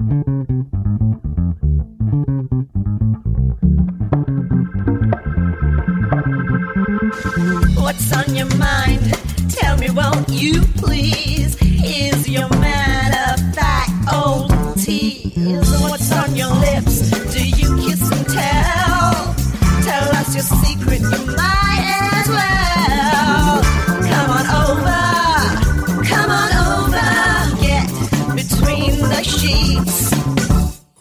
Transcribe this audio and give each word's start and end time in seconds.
What's 0.00 0.39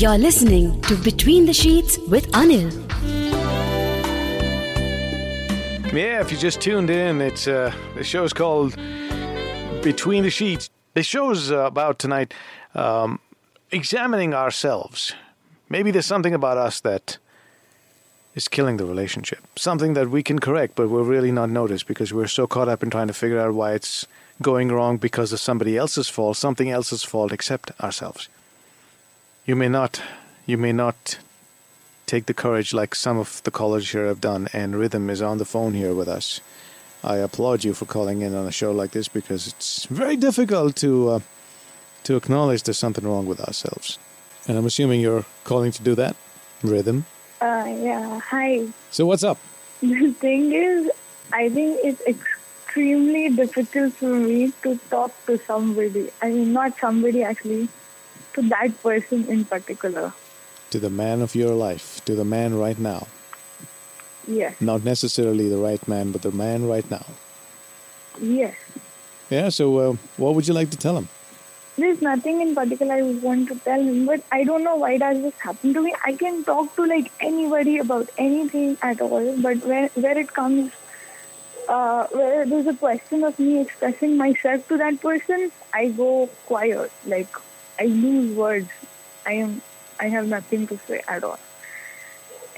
You're 0.00 0.16
listening 0.16 0.80
to 0.88 0.96
Between 0.96 1.44
the 1.44 1.52
Sheets 1.52 1.98
with 2.08 2.26
Anil. 2.32 2.72
Yeah, 5.92 6.22
if 6.22 6.32
you 6.32 6.38
just 6.38 6.62
tuned 6.62 6.88
in, 6.88 7.20
it's 7.20 7.46
uh, 7.46 7.70
the 7.94 8.02
show's 8.02 8.32
called 8.32 8.76
Between 9.82 10.22
the 10.22 10.30
Sheets. 10.30 10.70
The 10.94 11.02
show's 11.02 11.52
uh, 11.52 11.66
about 11.66 11.98
tonight 11.98 12.32
um, 12.74 13.20
examining 13.72 14.32
ourselves. 14.32 15.12
Maybe 15.68 15.90
there's 15.90 16.06
something 16.06 16.32
about 16.32 16.56
us 16.56 16.80
that 16.80 17.18
is 18.34 18.48
killing 18.48 18.78
the 18.78 18.86
relationship. 18.86 19.40
Something 19.56 19.92
that 19.92 20.08
we 20.08 20.22
can 20.22 20.38
correct, 20.38 20.76
but 20.76 20.88
we're 20.88 21.02
really 21.02 21.30
not 21.30 21.50
noticed 21.50 21.86
because 21.86 22.10
we're 22.10 22.26
so 22.26 22.46
caught 22.46 22.70
up 22.70 22.82
in 22.82 22.88
trying 22.88 23.08
to 23.08 23.12
figure 23.12 23.38
out 23.38 23.52
why 23.52 23.74
it's 23.74 24.06
going 24.40 24.72
wrong 24.72 24.96
because 24.96 25.30
of 25.34 25.40
somebody 25.40 25.76
else's 25.76 26.08
fault, 26.08 26.38
something 26.38 26.70
else's 26.70 27.02
fault 27.02 27.32
except 27.32 27.70
ourselves. 27.82 28.30
You 29.50 29.56
may 29.56 29.68
not, 29.68 30.00
you 30.46 30.56
may 30.56 30.70
not 30.70 31.18
take 32.06 32.26
the 32.26 32.32
courage 32.32 32.72
like 32.72 32.94
some 32.94 33.18
of 33.18 33.42
the 33.42 33.50
callers 33.50 33.90
here 33.90 34.06
have 34.06 34.20
done, 34.20 34.46
and 34.52 34.76
Rhythm 34.76 35.10
is 35.10 35.20
on 35.20 35.38
the 35.38 35.44
phone 35.44 35.74
here 35.74 35.92
with 35.92 36.06
us. 36.06 36.40
I 37.02 37.16
applaud 37.16 37.64
you 37.64 37.74
for 37.74 37.84
calling 37.84 38.22
in 38.22 38.32
on 38.36 38.46
a 38.46 38.52
show 38.52 38.70
like 38.70 38.92
this 38.92 39.08
because 39.08 39.48
it's 39.48 39.86
very 39.86 40.14
difficult 40.14 40.76
to 40.76 41.08
uh, 41.10 41.20
to 42.04 42.14
acknowledge 42.14 42.62
there's 42.62 42.78
something 42.78 43.04
wrong 43.04 43.26
with 43.26 43.40
ourselves. 43.40 43.98
And 44.46 44.56
I'm 44.56 44.66
assuming 44.66 45.00
you're 45.00 45.26
calling 45.42 45.72
to 45.72 45.82
do 45.82 45.96
that, 45.96 46.14
Rhythm. 46.62 47.06
Uh, 47.40 47.66
yeah, 47.66 48.20
hi. 48.20 48.68
So 48.92 49.04
what's 49.04 49.24
up? 49.24 49.38
The 49.80 50.12
thing 50.12 50.52
is, 50.52 50.92
I 51.32 51.48
think 51.48 51.80
it's 51.82 52.02
extremely 52.06 53.30
difficult 53.30 53.94
for 53.94 54.14
me 54.14 54.52
to 54.62 54.78
talk 54.90 55.10
to 55.26 55.38
somebody. 55.38 56.08
I 56.22 56.30
mean, 56.30 56.52
not 56.52 56.78
somebody 56.78 57.24
actually, 57.24 57.68
to 58.34 58.42
that 58.48 58.80
person 58.82 59.26
in 59.28 59.44
particular. 59.44 60.12
To 60.70 60.78
the 60.78 60.90
man 60.90 61.20
of 61.22 61.34
your 61.34 61.54
life, 61.54 62.04
to 62.04 62.14
the 62.14 62.24
man 62.24 62.54
right 62.58 62.78
now. 62.78 63.06
Yes, 64.28 64.60
Not 64.60 64.84
necessarily 64.84 65.48
the 65.48 65.56
right 65.58 65.86
man, 65.88 66.12
but 66.12 66.22
the 66.22 66.30
man 66.30 66.68
right 66.68 66.88
now. 66.90 67.04
yes. 68.20 68.54
Yeah. 69.30 69.48
So 69.48 69.78
uh, 69.78 69.92
what 70.16 70.34
would 70.34 70.46
you 70.48 70.54
like 70.54 70.70
to 70.70 70.76
tell 70.76 70.96
him? 70.96 71.08
There's 71.78 72.02
nothing 72.02 72.40
in 72.42 72.54
particular 72.54 72.94
I 72.94 73.02
want 73.02 73.48
to 73.48 73.54
tell 73.60 73.80
him, 73.80 74.04
but 74.04 74.22
I 74.30 74.44
don't 74.44 74.62
know 74.64 74.76
why 74.76 74.98
does 74.98 75.22
this 75.22 75.34
happen 75.38 75.72
to 75.74 75.82
me. 75.82 75.94
I 76.04 76.12
can 76.14 76.44
talk 76.44 76.74
to 76.76 76.84
like 76.84 77.10
anybody 77.20 77.78
about 77.78 78.10
anything 78.18 78.76
at 78.82 79.00
all, 79.00 79.36
but 79.40 79.58
where 79.64 79.88
where 79.94 80.18
it 80.18 80.32
comes, 80.34 80.72
uh, 81.68 82.06
where 82.08 82.44
there's 82.44 82.66
a 82.66 82.74
question 82.74 83.24
of 83.24 83.38
me 83.38 83.60
expressing 83.60 84.16
myself 84.16 84.66
to 84.68 84.76
that 84.78 85.00
person, 85.00 85.50
I 85.72 85.88
go 85.88 86.28
quiet. 86.46 86.90
Like 87.06 87.28
I 87.80 87.84
lose 87.86 88.36
words. 88.36 88.68
I 89.26 89.32
am 89.44 89.62
I 89.98 90.08
have 90.08 90.28
nothing 90.28 90.66
to 90.68 90.78
say 90.86 91.00
at 91.08 91.24
all, 91.24 91.38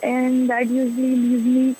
and 0.03 0.51
that 0.51 0.67
usually 0.67 1.17
leaves 1.17 1.45
me. 1.45 1.77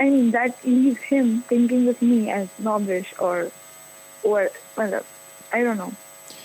I 0.00 0.04
mean, 0.10 0.30
that 0.32 0.56
leaves 0.64 1.00
him 1.00 1.42
thinking 1.42 1.88
of 1.88 2.00
me 2.02 2.30
as 2.30 2.48
snobbish 2.58 3.14
or, 3.18 3.52
or, 4.22 4.50
well, 4.76 5.02
I 5.52 5.62
don't 5.62 5.76
know 5.76 5.92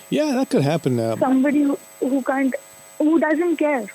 Yeah, 0.10 0.34
that 0.34 0.50
could 0.50 0.62
happen. 0.64 1.00
Uh, 1.00 1.16
somebody 1.18 1.64
who, 1.64 1.80
who 2.00 2.22
can't, 2.22 2.54
who 3.00 3.20
doesn't 3.20 3.58
care. 3.58 3.88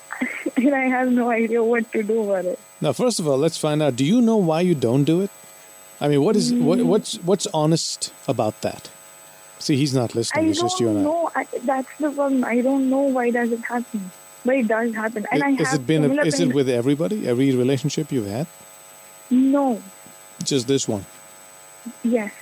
and 0.56 0.74
I 0.74 0.84
have 0.88 1.10
no 1.10 1.30
idea 1.30 1.64
what 1.64 1.90
to 1.92 2.02
do 2.02 2.22
about 2.30 2.44
it. 2.44 2.58
Now, 2.80 2.92
first 2.92 3.18
of 3.18 3.26
all, 3.26 3.38
let's 3.38 3.56
find 3.58 3.82
out. 3.82 3.96
Do 3.96 4.04
you 4.04 4.20
know 4.20 4.36
why 4.36 4.60
you 4.60 4.74
don't 4.74 5.04
do 5.04 5.22
it? 5.22 5.30
I 6.00 6.08
mean, 6.08 6.22
what 6.22 6.36
is 6.36 6.52
Mm. 6.52 6.60
what, 6.60 6.82
what's 6.82 7.14
what's 7.24 7.46
honest 7.52 8.12
about 8.28 8.60
that? 8.60 8.90
See, 9.60 9.76
he's 9.76 9.94
not 9.94 10.14
listening. 10.14 10.46
I 10.46 10.48
it's 10.48 10.60
just 10.60 10.80
you 10.80 10.88
and 10.88 11.06
I. 11.06 11.40
I, 11.42 11.46
that's 11.64 11.88
the 11.98 12.10
problem. 12.10 12.44
I 12.44 12.60
don't 12.62 12.88
know 12.90 13.00
why 13.02 13.30
does 13.30 13.52
it 13.52 13.60
happen, 13.60 14.10
but 14.44 14.56
it 14.56 14.68
does 14.68 14.94
happen. 14.94 15.26
And 15.30 15.42
I 15.42 15.50
Is 15.50 15.68
have 15.68 15.80
it 15.80 15.86
been? 15.86 16.02
similar 16.02 16.24
is 16.24 16.40
it 16.40 16.54
with 16.54 16.68
everybody? 16.68 17.28
Every 17.28 17.54
relationship 17.54 18.10
you've 18.10 18.26
had? 18.26 18.46
No. 19.30 19.82
Just 20.42 20.66
this 20.66 20.88
one? 20.88 21.04
Yes. 22.02 22.32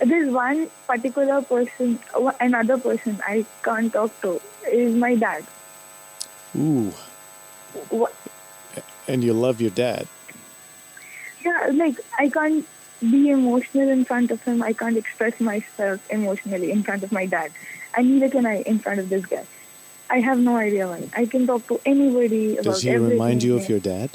This 0.00 0.28
one 0.30 0.70
particular 0.86 1.42
person, 1.42 1.98
oh, 2.14 2.32
another 2.40 2.78
person 2.78 3.20
I 3.26 3.44
can't 3.62 3.92
talk 3.92 4.10
to 4.22 4.40
is 4.70 4.94
my 4.94 5.14
dad. 5.16 5.44
Ooh, 6.56 6.92
What? 7.90 8.14
and 9.06 9.22
you 9.22 9.32
love 9.34 9.60
your 9.60 9.70
dad. 9.70 10.06
Yeah, 11.44 11.70
like 11.74 12.00
I 12.18 12.28
can't 12.28 12.66
be 13.00 13.30
emotional 13.30 13.88
in 13.88 14.04
front 14.04 14.30
of 14.30 14.42
him. 14.42 14.62
I 14.62 14.72
can't 14.72 14.96
express 14.96 15.40
myself 15.40 16.00
emotionally 16.10 16.70
in 16.70 16.82
front 16.82 17.02
of 17.02 17.12
my 17.12 17.26
dad, 17.26 17.52
and 17.96 18.10
neither 18.10 18.30
can 18.30 18.46
I 18.46 18.62
in 18.62 18.78
front 18.78 19.00
of 19.00 19.08
this 19.08 19.26
guy. 19.26 19.44
I 20.10 20.20
have 20.20 20.38
no 20.38 20.56
idea 20.56 20.86
why. 20.86 21.08
I 21.14 21.26
can 21.26 21.46
talk 21.46 21.66
to 21.68 21.80
anybody 21.86 22.54
about 22.54 22.64
Does 22.64 22.82
he 22.82 22.90
everything. 22.90 23.12
remind 23.18 23.42
you 23.42 23.56
of 23.56 23.68
your 23.68 23.80
dad? 23.80 24.10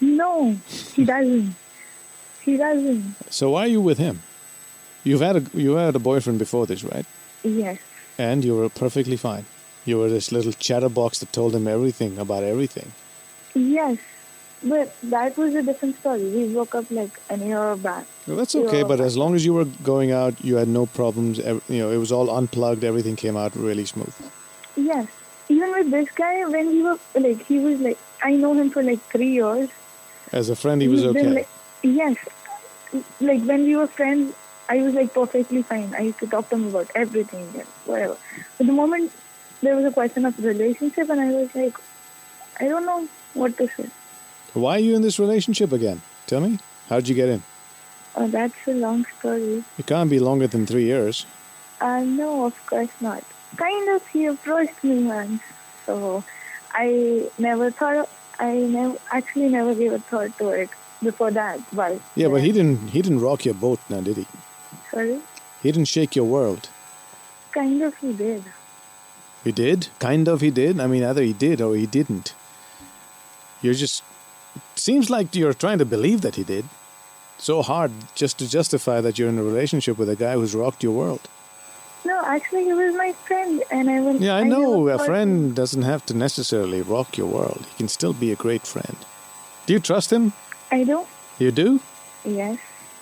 No, 0.00 0.56
he 0.94 1.04
doesn't. 1.04 1.54
He 2.42 2.56
doesn't. 2.56 3.16
So 3.30 3.50
why 3.50 3.62
are 3.64 3.66
you 3.68 3.80
with 3.80 3.98
him? 3.98 4.22
You've 5.04 5.20
had 5.20 5.36
a 5.36 5.42
you 5.54 5.72
had 5.74 5.94
a 5.94 5.98
boyfriend 5.98 6.38
before 6.38 6.66
this, 6.66 6.82
right? 6.84 7.06
Yes. 7.42 7.78
And 8.18 8.44
you 8.44 8.56
were 8.56 8.68
perfectly 8.68 9.16
fine. 9.16 9.44
You 9.84 9.98
were 9.98 10.08
this 10.08 10.32
little 10.32 10.52
chatterbox 10.52 11.20
that 11.20 11.32
told 11.32 11.54
him 11.54 11.68
everything 11.68 12.18
about 12.18 12.42
everything. 12.42 12.92
Yes. 13.54 13.98
But 14.68 14.94
that 15.14 15.36
was 15.36 15.54
a 15.54 15.62
different 15.62 15.98
story. 16.00 16.24
We 16.36 16.48
woke 16.52 16.74
up 16.74 16.90
like 16.90 17.20
an 17.30 17.52
hour 17.52 17.76
back. 17.76 18.04
Well, 18.26 18.36
that's 18.36 18.54
okay, 18.56 18.82
but 18.82 19.00
as 19.00 19.16
long 19.16 19.34
as 19.36 19.44
you 19.44 19.54
were 19.54 19.66
going 19.84 20.10
out, 20.10 20.44
you 20.44 20.56
had 20.56 20.66
no 20.66 20.86
problems. 20.86 21.38
You 21.38 21.60
know, 21.68 21.90
it 21.92 21.98
was 21.98 22.10
all 22.10 22.30
unplugged. 22.36 22.82
Everything 22.82 23.14
came 23.14 23.36
out 23.36 23.54
really 23.54 23.84
smooth. 23.84 24.14
Yes. 24.76 25.06
Even 25.48 25.70
with 25.70 25.90
this 25.92 26.10
guy, 26.10 26.44
when 26.46 26.66
we 26.68 26.82
were 26.82 26.98
like, 27.14 27.44
he 27.46 27.60
was 27.60 27.78
like, 27.80 27.98
I 28.22 28.32
know 28.32 28.54
him 28.54 28.70
for 28.70 28.82
like 28.82 29.00
three 29.12 29.30
years. 29.30 29.68
As 30.32 30.48
a 30.50 30.56
friend, 30.56 30.82
he 30.82 30.88
was 30.88 31.02
He's 31.02 31.12
been, 31.12 31.26
okay. 31.28 31.34
like- 31.36 31.48
yes. 31.82 32.16
Like 33.20 33.42
when 33.42 33.62
we 33.64 33.76
were 33.76 33.86
friends, 33.86 34.34
I 34.68 34.82
was 34.82 34.94
like 34.94 35.14
perfectly 35.14 35.62
fine. 35.62 35.94
I 35.94 36.00
used 36.10 36.18
to 36.18 36.26
talk 36.26 36.48
to 36.50 36.56
him 36.56 36.66
about 36.68 36.90
everything 36.96 37.46
and 37.54 37.68
whatever. 37.84 38.16
But 38.58 38.66
the 38.66 38.72
moment 38.72 39.12
there 39.62 39.76
was 39.76 39.84
a 39.84 39.92
question 39.92 40.26
of 40.26 40.42
relationship, 40.44 41.08
and 41.08 41.20
I 41.20 41.30
was 41.30 41.54
like, 41.54 41.76
I 42.58 42.66
don't 42.66 42.84
know 42.84 43.06
what 43.34 43.56
to 43.58 43.68
say. 43.68 43.88
Why 44.56 44.76
are 44.76 44.78
you 44.78 44.96
in 44.96 45.02
this 45.02 45.18
relationship 45.18 45.70
again? 45.70 46.00
Tell 46.26 46.40
me. 46.40 46.58
How'd 46.88 47.08
you 47.08 47.14
get 47.14 47.28
in? 47.28 47.42
Uh, 48.14 48.26
that's 48.28 48.54
a 48.66 48.72
long 48.72 49.04
story. 49.18 49.62
It 49.78 49.84
can't 49.86 50.08
be 50.08 50.18
longer 50.18 50.46
than 50.46 50.64
three 50.64 50.84
years. 50.84 51.26
Uh, 51.78 52.00
no, 52.00 52.46
of 52.46 52.66
course 52.66 52.88
not. 53.02 53.22
Kind 53.56 53.88
of, 53.90 54.06
he 54.08 54.24
approached 54.24 54.82
me 54.82 55.04
once, 55.04 55.42
so 55.84 56.24
I 56.72 57.28
never 57.38 57.70
thought. 57.70 58.08
I 58.38 58.54
never 58.54 58.96
actually 59.12 59.48
never 59.50 59.74
gave 59.74 59.92
a 59.92 59.98
thought 59.98 60.36
to 60.38 60.48
it 60.48 60.70
before 61.02 61.30
that. 61.32 61.60
But 61.72 62.00
Yeah, 62.14 62.28
but 62.28 62.40
he 62.40 62.50
didn't. 62.52 62.88
He 62.88 63.02
didn't 63.02 63.20
rock 63.20 63.44
your 63.44 63.54
boat, 63.54 63.80
now 63.90 64.00
did 64.00 64.16
he? 64.16 64.26
Sorry, 64.90 65.20
He 65.62 65.70
didn't 65.72 65.88
shake 65.88 66.16
your 66.16 66.24
world. 66.24 66.70
kind 67.52 67.82
of 67.82 67.94
he 67.98 68.12
did. 68.14 68.44
He 69.44 69.52
did. 69.52 69.88
Kind 69.98 70.28
of. 70.28 70.40
He 70.40 70.50
did. 70.50 70.80
I 70.80 70.86
mean, 70.86 71.04
either 71.04 71.22
he 71.22 71.32
did 71.34 71.60
or 71.60 71.76
he 71.76 71.86
didn't. 71.86 72.34
You're 73.60 73.74
just. 73.74 74.02
Seems 74.86 75.10
like 75.10 75.34
you're 75.34 75.52
trying 75.52 75.78
to 75.78 75.84
believe 75.84 76.20
that 76.20 76.36
he 76.36 76.44
did. 76.44 76.64
so 77.38 77.60
hard 77.60 77.90
just 78.14 78.38
to 78.38 78.48
justify 78.48 79.00
that 79.00 79.18
you're 79.18 79.28
in 79.28 79.36
a 79.36 79.42
relationship 79.42 79.98
with 79.98 80.08
a 80.08 80.14
guy 80.14 80.34
who's 80.34 80.54
rocked 80.54 80.84
your 80.84 80.92
world. 80.92 81.28
No, 82.04 82.22
actually, 82.24 82.64
he 82.66 82.72
was 82.72 82.94
my 82.94 83.12
friend, 83.26 83.64
and 83.72 83.90
I 83.90 84.00
was. 84.00 84.20
Yeah, 84.20 84.36
I 84.36 84.44
know 84.44 84.88
a 84.88 84.98
friend 85.10 85.56
doesn't 85.56 85.82
have 85.82 86.06
to 86.06 86.14
necessarily 86.14 86.82
rock 86.82 87.18
your 87.18 87.26
world. 87.26 87.66
He 87.70 87.74
can 87.80 87.88
still 87.88 88.12
be 88.12 88.30
a 88.30 88.36
great 88.36 88.64
friend. 88.64 88.96
Do 89.66 89.72
you 89.72 89.80
trust 89.80 90.12
him? 90.12 90.32
I 90.70 90.84
do. 90.84 90.98
You 91.40 91.50
do? 91.50 91.80
Yes, 92.24 92.60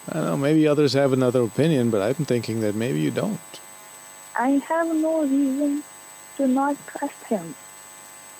I 0.08 0.14
don't 0.14 0.24
know. 0.30 0.36
Maybe 0.38 0.66
others 0.66 0.94
have 0.94 1.12
another 1.12 1.42
opinion, 1.42 1.90
but 1.90 2.00
I'm 2.00 2.24
thinking 2.32 2.60
that 2.64 2.74
maybe 2.74 3.00
you 3.06 3.10
don't. 3.10 3.60
I 4.34 4.52
have 4.72 4.88
no 4.96 5.20
reason 5.20 5.82
to 6.38 6.48
not 6.48 6.76
trust 6.86 7.22
him. 7.34 7.54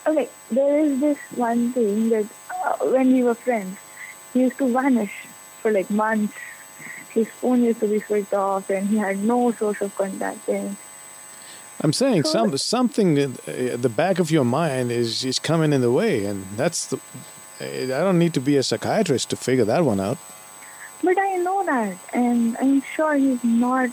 Okay, 0.06 0.28
there 0.50 0.78
is 0.86 1.00
this 1.00 1.18
one 1.36 1.72
thing 1.74 2.08
that 2.08 2.26
uh, 2.64 2.76
when 2.94 3.12
we 3.12 3.22
were 3.22 3.34
friends, 3.34 3.76
he 4.32 4.40
used 4.40 4.58
to 4.58 4.68
vanish 4.72 5.12
for 5.60 5.70
like 5.70 5.90
months. 5.90 6.34
His 7.10 7.28
phone 7.28 7.62
used 7.62 7.80
to 7.80 7.86
be 7.88 8.00
switched 8.00 8.34
off, 8.34 8.70
and 8.70 8.88
he 8.88 8.96
had 8.96 9.18
no 9.22 9.52
source 9.52 9.80
of 9.80 9.94
contact. 9.94 10.48
And 10.48 10.76
I'm 11.80 11.92
saying 11.92 12.24
So- 12.24 12.32
some 12.32 12.58
something 12.58 13.18
uh, 13.18 13.50
at 13.74 13.82
the 13.82 13.88
back 13.88 14.18
of 14.18 14.30
your 14.30 14.44
mind 14.44 14.90
is 14.90 15.24
is 15.24 15.38
coming 15.38 15.72
in 15.72 15.80
the 15.80 15.92
way, 15.92 16.24
and 16.24 16.44
that's 16.56 16.86
the. 16.86 16.98
I 17.60 17.86
don't 18.06 18.18
need 18.18 18.34
to 18.34 18.40
be 18.40 18.56
a 18.56 18.62
psychiatrist 18.62 19.30
to 19.30 19.36
figure 19.36 19.64
that 19.64 19.84
one 19.84 20.00
out. 20.00 20.18
But 21.02 21.16
I 21.18 21.36
know 21.36 21.64
that, 21.66 21.96
and 22.12 22.56
I'm 22.60 22.82
sure 22.94 23.14
he's 23.14 23.44
not 23.44 23.90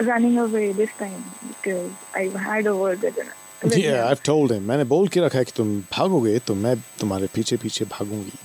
running 0.00 0.36
away 0.38 0.72
this 0.72 0.90
time 0.98 1.24
because 1.48 1.90
I've 2.14 2.34
had 2.34 2.66
a 2.66 2.76
word 2.76 3.00
with 3.02 3.16
him. 3.16 3.28
with 3.63 3.77
Yeah, 3.77 4.03
him. 4.03 4.11
I've 4.11 4.23
told 4.23 4.51
him. 4.51 4.61
मैंने 4.67 4.83
बोल 4.93 5.07
के 5.15 5.19
रखा 5.25 5.37
है 5.37 5.45
कि 5.45 5.51
तुम 5.55 5.79
भागोगे 5.91 6.37
तो 6.47 6.55
मैं 6.55 6.75
तुम्हारे 6.99 7.27
पीछे 7.35 7.57
पीछे 7.63 7.85
भागूंगी. 7.95 8.37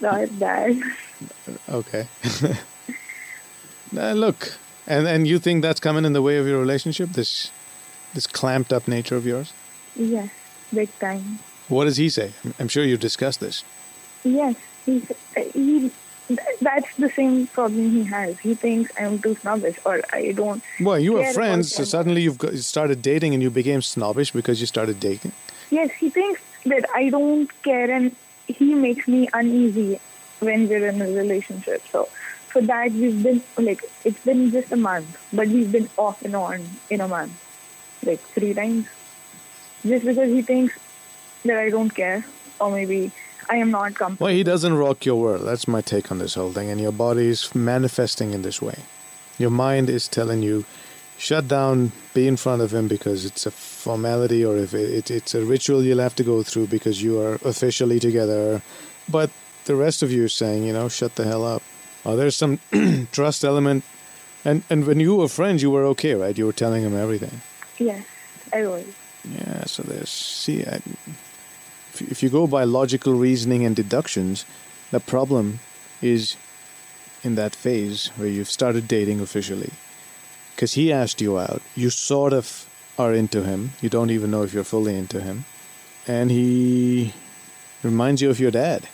not 0.00 0.38
that. 0.38 0.76
Okay. 1.68 2.06
Now 3.92 4.12
look, 4.12 4.52
and 4.86 5.06
and 5.06 5.26
you 5.26 5.38
think 5.38 5.62
that's 5.62 5.80
coming 5.80 6.04
in 6.04 6.12
the 6.12 6.22
way 6.22 6.36
of 6.38 6.46
your 6.46 6.60
relationship? 6.60 7.10
This 7.14 7.50
this 8.14 8.26
clamped 8.26 8.72
up 8.72 8.86
nature 8.88 9.16
of 9.16 9.26
yours. 9.26 9.52
Yes, 9.96 10.28
big 10.72 10.88
time. 11.00 11.40
What 11.68 11.84
does 11.90 11.96
he 11.96 12.08
say? 12.08 12.28
I'm- 12.44 12.54
I'm 12.60 12.68
sure 12.68 12.84
you've 12.84 13.00
discussed 13.00 13.40
this. 13.40 13.64
Yes, 14.24 14.54
he's, 14.86 15.10
he. 15.54 15.90
that's 16.61 16.95
the 16.95 17.09
same 17.09 17.47
problem 17.47 17.91
he 17.91 18.03
has. 18.05 18.39
He 18.39 18.55
thinks 18.55 18.91
I'm 18.99 19.19
too 19.19 19.35
snobbish, 19.35 19.77
or 19.85 20.01
I 20.11 20.31
don't. 20.31 20.63
Well, 20.79 20.99
you 20.99 21.13
were 21.13 21.31
friends, 21.33 21.73
so 21.73 21.83
suddenly 21.83 22.21
you've 22.21 22.39
got, 22.39 22.53
you 22.53 22.59
started 22.59 23.01
dating 23.01 23.33
and 23.35 23.43
you 23.43 23.51
became 23.51 23.81
snobbish 23.81 24.31
because 24.31 24.59
you 24.59 24.65
started 24.65 24.99
dating. 24.99 25.33
Yes, 25.69 25.91
he 25.91 26.09
thinks 26.09 26.41
that 26.65 26.85
I 26.95 27.09
don't 27.09 27.49
care, 27.61 27.91
and 27.91 28.15
he 28.47 28.73
makes 28.73 29.07
me 29.07 29.29
uneasy 29.33 29.99
when 30.39 30.67
we're 30.67 30.87
in 30.87 31.01
a 31.01 31.05
relationship. 31.05 31.83
So, 31.91 32.05
for 32.47 32.61
that, 32.61 32.91
we've 32.91 33.21
been 33.21 33.43
like 33.57 33.83
it's 34.03 34.23
been 34.23 34.49
just 34.51 34.71
a 34.71 34.77
month, 34.77 35.17
but 35.31 35.47
we've 35.47 35.71
been 35.71 35.89
off 35.97 36.23
and 36.23 36.35
on 36.35 36.63
in 36.89 37.01
a 37.01 37.07
month, 37.07 37.33
like 38.03 38.19
three 38.19 38.53
times, 38.55 38.87
just 39.85 40.05
because 40.05 40.29
he 40.29 40.41
thinks 40.41 40.73
that 41.43 41.57
I 41.57 41.69
don't 41.69 41.93
care, 41.93 42.25
or 42.59 42.71
maybe 42.71 43.11
I 43.49 43.57
am 43.57 43.71
not 43.71 43.95
comfortable. 43.95 44.25
Well, 44.25 44.33
he 44.33 44.43
doesn't 44.43 44.75
rock 44.75 45.05
your 45.05 45.19
world. 45.19 45.45
That's 45.45 45.67
my 45.67 45.81
take 45.81 46.11
on 46.11 46.19
this 46.19 46.35
whole 46.35 46.51
thing. 46.51 46.69
And 46.69 46.81
your 46.81 46.91
body 46.91 47.27
is 47.27 47.53
manifesting 47.53 48.33
in 48.33 48.41
this 48.41 48.61
way. 48.61 48.79
Your 49.37 49.49
mind 49.49 49.89
is 49.89 50.07
telling 50.07 50.41
you, 50.41 50.65
shut 51.17 51.47
down, 51.47 51.91
be 52.13 52.27
in 52.27 52.37
front 52.37 52.61
of 52.61 52.73
him 52.73 52.87
because 52.87 53.25
it's 53.25 53.45
a 53.45 53.51
formality 53.51 54.43
or 54.43 54.57
if 54.57 54.73
it, 54.73 54.89
it, 54.91 55.11
it's 55.11 55.35
a 55.35 55.43
ritual 55.45 55.83
you'll 55.83 55.99
have 55.99 56.15
to 56.15 56.23
go 56.23 56.43
through 56.43 56.67
because 56.67 57.03
you 57.03 57.19
are 57.21 57.35
officially 57.45 57.99
together. 57.99 58.61
But 59.09 59.29
the 59.65 59.75
rest 59.75 60.01
of 60.01 60.11
you 60.11 60.23
is 60.25 60.33
saying, 60.33 60.63
you 60.63 60.73
know, 60.73 60.89
shut 60.89 61.15
the 61.15 61.25
hell 61.25 61.45
up. 61.45 61.61
Oh, 62.05 62.15
there's 62.15 62.35
some 62.35 62.59
trust 63.11 63.43
element. 63.43 63.83
And, 64.43 64.63
and 64.69 64.85
when 64.85 64.99
you 64.99 65.15
were 65.15 65.27
friends, 65.27 65.61
you 65.61 65.71
were 65.71 65.85
okay, 65.85 66.13
right? 66.13 66.37
You 66.37 66.45
were 66.45 66.53
telling 66.53 66.83
him 66.83 66.95
everything. 66.95 67.41
Yes, 67.79 68.05
I 68.53 68.65
was. 68.67 68.85
Yeah, 69.29 69.65
so 69.65 69.83
there's 69.83 70.09
see, 70.09 70.63
I, 70.63 70.81
if, 72.01 72.23
you 72.23 72.29
go 72.29 72.47
by 72.47 72.63
logical 72.63 73.13
reasoning 73.13 73.65
and 73.65 73.75
deductions, 73.75 74.45
the 74.91 74.99
problem 74.99 75.59
is 76.01 76.37
in 77.23 77.35
that 77.35 77.55
phase 77.55 78.07
where 78.15 78.27
you've 78.27 78.49
started 78.49 78.87
dating 78.87 79.19
officially, 79.19 79.71
because 80.55 80.73
he 80.73 80.91
asked 80.91 81.21
you 81.21 81.37
out, 81.37 81.61
you 81.75 81.89
sort 81.89 82.33
of 82.33 82.69
are 82.97 83.13
into 83.13 83.43
him, 83.43 83.71
you 83.81 83.89
don't 83.89 84.11
even 84.11 84.31
know 84.31 84.43
if 84.43 84.53
you're 84.53 84.63
fully 84.63 84.95
into 84.95 85.21
him, 85.21 85.45
and 86.07 86.31
he 86.31 87.13
reminds 87.83 88.21
you 88.21 88.29
of 88.29 88.39
your 88.39 88.51
dad. 88.51 88.87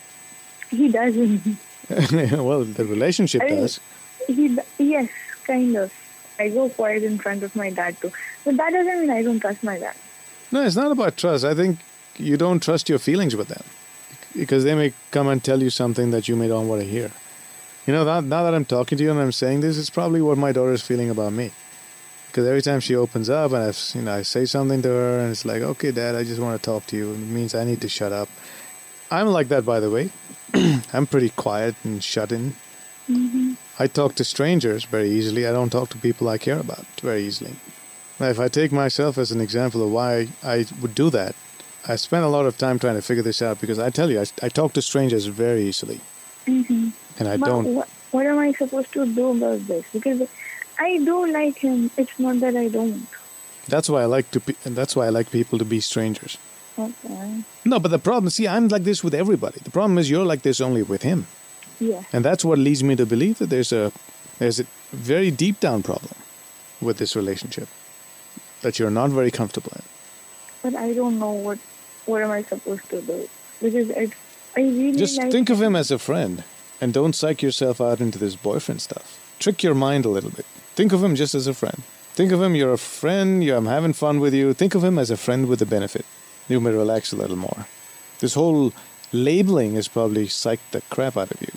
He 0.69 0.89
doesn't. 0.89 1.57
well, 1.89 2.63
the 2.63 2.85
relationship 2.85 3.41
I 3.41 3.45
mean, 3.45 3.55
does. 3.55 3.79
He 4.27 4.57
yes, 4.77 5.09
kind 5.43 5.75
of. 5.75 5.93
I 6.39 6.49
go 6.49 6.69
quiet 6.69 7.03
in 7.03 7.19
front 7.19 7.43
of 7.43 7.55
my 7.55 7.69
dad 7.69 7.99
too, 8.01 8.11
but 8.43 8.57
that 8.57 8.71
doesn't 8.71 9.01
mean 9.01 9.09
I 9.11 9.21
don't 9.21 9.39
trust 9.39 9.63
my 9.63 9.77
dad. 9.77 9.95
No, 10.51 10.65
it's 10.65 10.75
not 10.75 10.91
about 10.91 11.17
trust. 11.17 11.45
I 11.45 11.53
think 11.53 11.79
you 12.21 12.37
don't 12.37 12.61
trust 12.61 12.89
your 12.89 12.99
feelings 12.99 13.35
with 13.35 13.47
them 13.47 13.63
because 14.35 14.63
they 14.63 14.75
may 14.75 14.93
come 15.11 15.27
and 15.27 15.43
tell 15.43 15.61
you 15.61 15.69
something 15.69 16.11
that 16.11 16.27
you 16.27 16.35
may 16.35 16.47
not 16.47 16.63
want 16.63 16.81
to 16.81 16.87
hear. 16.87 17.11
You 17.85 17.93
know, 17.93 18.03
now, 18.03 18.21
now 18.21 18.43
that 18.43 18.53
I'm 18.53 18.65
talking 18.65 18.97
to 18.97 19.03
you 19.03 19.11
and 19.11 19.19
I'm 19.19 19.31
saying 19.31 19.61
this, 19.61 19.77
it's 19.77 19.89
probably 19.89 20.21
what 20.21 20.37
my 20.37 20.51
daughter 20.51 20.71
is 20.71 20.83
feeling 20.83 21.09
about 21.09 21.33
me. 21.33 21.51
Because 22.27 22.47
every 22.47 22.61
time 22.61 22.79
she 22.79 22.95
opens 22.95 23.29
up 23.29 23.51
and 23.51 23.63
I, 23.63 23.97
you 23.97 24.05
know, 24.05 24.13
I 24.13 24.21
say 24.21 24.45
something 24.45 24.81
to 24.83 24.87
her 24.87 25.19
and 25.19 25.31
it's 25.31 25.43
like, 25.43 25.61
okay, 25.61 25.91
Dad, 25.91 26.15
I 26.15 26.23
just 26.23 26.39
want 26.39 26.61
to 26.61 26.65
talk 26.65 26.85
to 26.87 26.95
you. 26.95 27.11
It 27.11 27.17
means 27.17 27.53
I 27.53 27.65
need 27.65 27.81
to 27.81 27.89
shut 27.89 28.13
up. 28.13 28.29
I'm 29.09 29.27
like 29.27 29.49
that, 29.49 29.65
by 29.65 29.81
the 29.81 29.89
way. 29.89 30.11
I'm 30.93 31.07
pretty 31.07 31.29
quiet 31.29 31.75
and 31.83 32.01
shut 32.01 32.31
in. 32.31 32.55
Mm-hmm. 33.09 33.53
I 33.79 33.87
talk 33.87 34.15
to 34.15 34.23
strangers 34.23 34.85
very 34.85 35.09
easily. 35.09 35.45
I 35.45 35.51
don't 35.51 35.71
talk 35.71 35.89
to 35.89 35.97
people 35.97 36.29
I 36.29 36.37
care 36.37 36.59
about 36.59 36.85
very 37.01 37.23
easily. 37.23 37.55
Now, 38.19 38.27
if 38.27 38.39
I 38.39 38.47
take 38.47 38.71
myself 38.71 39.17
as 39.17 39.31
an 39.31 39.41
example 39.41 39.83
of 39.83 39.91
why 39.91 40.29
I 40.43 40.65
would 40.81 40.95
do 40.95 41.09
that, 41.09 41.35
I 41.87 41.95
spent 41.95 42.23
a 42.23 42.27
lot 42.27 42.45
of 42.45 42.57
time 42.57 42.79
trying 42.79 42.95
to 42.95 43.01
figure 43.01 43.23
this 43.23 43.41
out 43.41 43.59
because 43.59 43.79
I 43.79 43.89
tell 43.89 44.09
you, 44.11 44.19
I, 44.21 44.25
I 44.43 44.49
talk 44.49 44.73
to 44.73 44.81
strangers 44.81 45.25
very 45.25 45.63
easily. 45.63 45.99
Mm-hmm. 46.45 46.89
And 47.19 47.27
I 47.27 47.37
But 47.37 47.45
don't. 47.47 47.75
What, 47.75 47.89
what 48.11 48.25
am 48.25 48.39
I 48.39 48.51
supposed 48.53 48.91
to 48.93 49.05
do 49.05 49.31
about 49.31 49.65
this? 49.67 49.85
Because 49.91 50.27
I 50.79 50.97
do 50.97 51.27
like 51.31 51.57
him. 51.57 51.89
It's 51.97 52.17
not 52.19 52.39
that 52.39 52.55
I 52.55 52.67
don't. 52.67 53.07
That's 53.67 53.89
why 53.89 54.01
I 54.01 54.05
like 54.05 54.29
to. 54.31 54.39
Be, 54.39 54.55
and 54.65 54.75
that's 54.75 54.95
why 54.95 55.05
I 55.07 55.09
like 55.09 55.31
people 55.31 55.57
to 55.59 55.65
be 55.65 55.79
strangers. 55.79 56.37
Okay. 56.79 57.43
No, 57.65 57.79
but 57.79 57.89
the 57.91 57.99
problem, 57.99 58.29
see, 58.29 58.47
I'm 58.47 58.67
like 58.69 58.83
this 58.83 59.03
with 59.03 59.13
everybody. 59.13 59.59
The 59.63 59.71
problem 59.71 59.97
is 59.97 60.09
you're 60.09 60.25
like 60.25 60.41
this 60.41 60.61
only 60.61 60.81
with 60.83 61.03
him, 61.03 61.27
Yes. 61.79 62.05
and 62.13 62.23
that's 62.25 62.43
what 62.45 62.57
leads 62.57 62.83
me 62.83 62.95
to 62.95 63.05
believe 63.05 63.37
that 63.39 63.49
there's 63.49 63.71
a 63.71 63.91
there's 64.39 64.59
a 64.59 64.65
very 64.91 65.29
deep 65.31 65.59
down 65.59 65.83
problem 65.83 66.13
with 66.81 66.97
this 66.97 67.15
relationship 67.15 67.67
that 68.61 68.79
you're 68.79 68.89
not 68.89 69.09
very 69.11 69.31
comfortable 69.31 69.71
in. 69.75 69.83
But 70.63 70.75
I 70.75 70.93
don't 70.93 71.19
know 71.19 71.31
what 71.33 71.59
what 72.05 72.21
am 72.21 72.31
I 72.31 72.43
supposed 72.43 72.89
to 72.89 73.01
do 73.01 73.29
because 73.61 73.89
it's 73.89 74.15
I 74.57 74.61
really 74.61 74.97
Just 74.97 75.17
like 75.17 75.31
think 75.31 75.49
of 75.49 75.61
him 75.61 75.75
as 75.75 75.91
a 75.91 75.99
friend, 75.99 76.43
and 76.81 76.93
don't 76.93 77.15
psych 77.15 77.41
yourself 77.41 77.79
out 77.79 78.01
into 78.01 78.19
this 78.19 78.35
boyfriend 78.35 78.81
stuff. 78.81 79.17
Trick 79.39 79.63
your 79.63 79.75
mind 79.75 80.03
a 80.05 80.09
little 80.09 80.29
bit. 80.31 80.45
Think 80.75 80.91
of 80.91 81.03
him 81.03 81.15
just 81.15 81.33
as 81.35 81.47
a 81.47 81.53
friend. 81.53 81.83
Think 82.13 82.33
of 82.33 82.41
him, 82.41 82.53
you're 82.55 82.73
a 82.73 82.77
friend, 82.77 83.41
you, 83.41 83.55
I'm 83.55 83.67
having 83.67 83.93
fun 83.93 84.19
with 84.19 84.33
you. 84.33 84.53
Think 84.53 84.75
of 84.75 84.83
him 84.83 84.99
as 84.99 85.09
a 85.09 85.15
friend 85.15 85.47
with 85.47 85.61
a 85.61 85.65
benefit. 85.65 86.05
You 86.49 86.59
may 86.59 86.71
relax 86.71 87.13
a 87.13 87.15
little 87.15 87.37
more. 87.37 87.65
This 88.19 88.33
whole 88.33 88.73
labeling 89.13 89.75
has 89.75 89.87
probably 89.87 90.27
psyched 90.27 90.71
the 90.71 90.81
crap 90.89 91.15
out 91.15 91.31
of 91.31 91.41
you. 91.41 91.53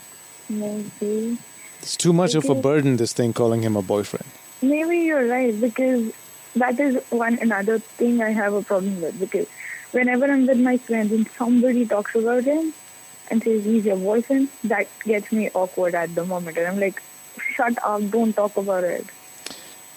maybe 0.49 1.39
It's 1.81 1.97
too 1.97 2.13
much 2.13 2.37
of 2.37 2.49
a 2.49 2.55
burden, 2.55 2.97
this 2.97 3.13
thing 3.13 3.33
calling 3.33 3.63
him 3.63 3.77
a 3.77 3.83
boyfriend. 3.83 4.27
maybe 4.63 4.99
you're 4.99 5.27
right 5.27 5.61
because 5.61 6.13
that 6.55 6.79
is 6.79 7.03
one 7.11 7.39
another 7.41 7.81
thing 7.81 8.23
I 8.23 8.31
have 8.31 8.55
a 8.55 8.63
problem 8.63 9.03
with 9.03 9.19
because 9.19 9.47
whenever 9.95 10.27
I'm 10.27 10.47
with 10.47 10.59
my 10.59 10.77
friends 10.77 11.13
and 11.13 11.29
somebody 11.39 11.87
talks 11.87 12.15
about 12.15 12.45
him 12.45 12.73
and 13.31 13.43
says 13.43 13.65
he's 13.65 13.85
your 13.87 13.97
boyfriend, 13.97 14.49
that 14.65 14.89
gets 15.05 15.33
me 15.33 15.51
awkward 15.55 15.95
at 15.95 16.15
the 16.15 16.25
moment 16.25 16.59
and 16.59 16.67
I'm 16.67 16.81
like, 16.81 17.03
shut 17.39 17.79
up, 17.83 18.11
don't 18.11 18.35
talk 18.35 18.57
about 18.57 18.85
it. 18.85 19.07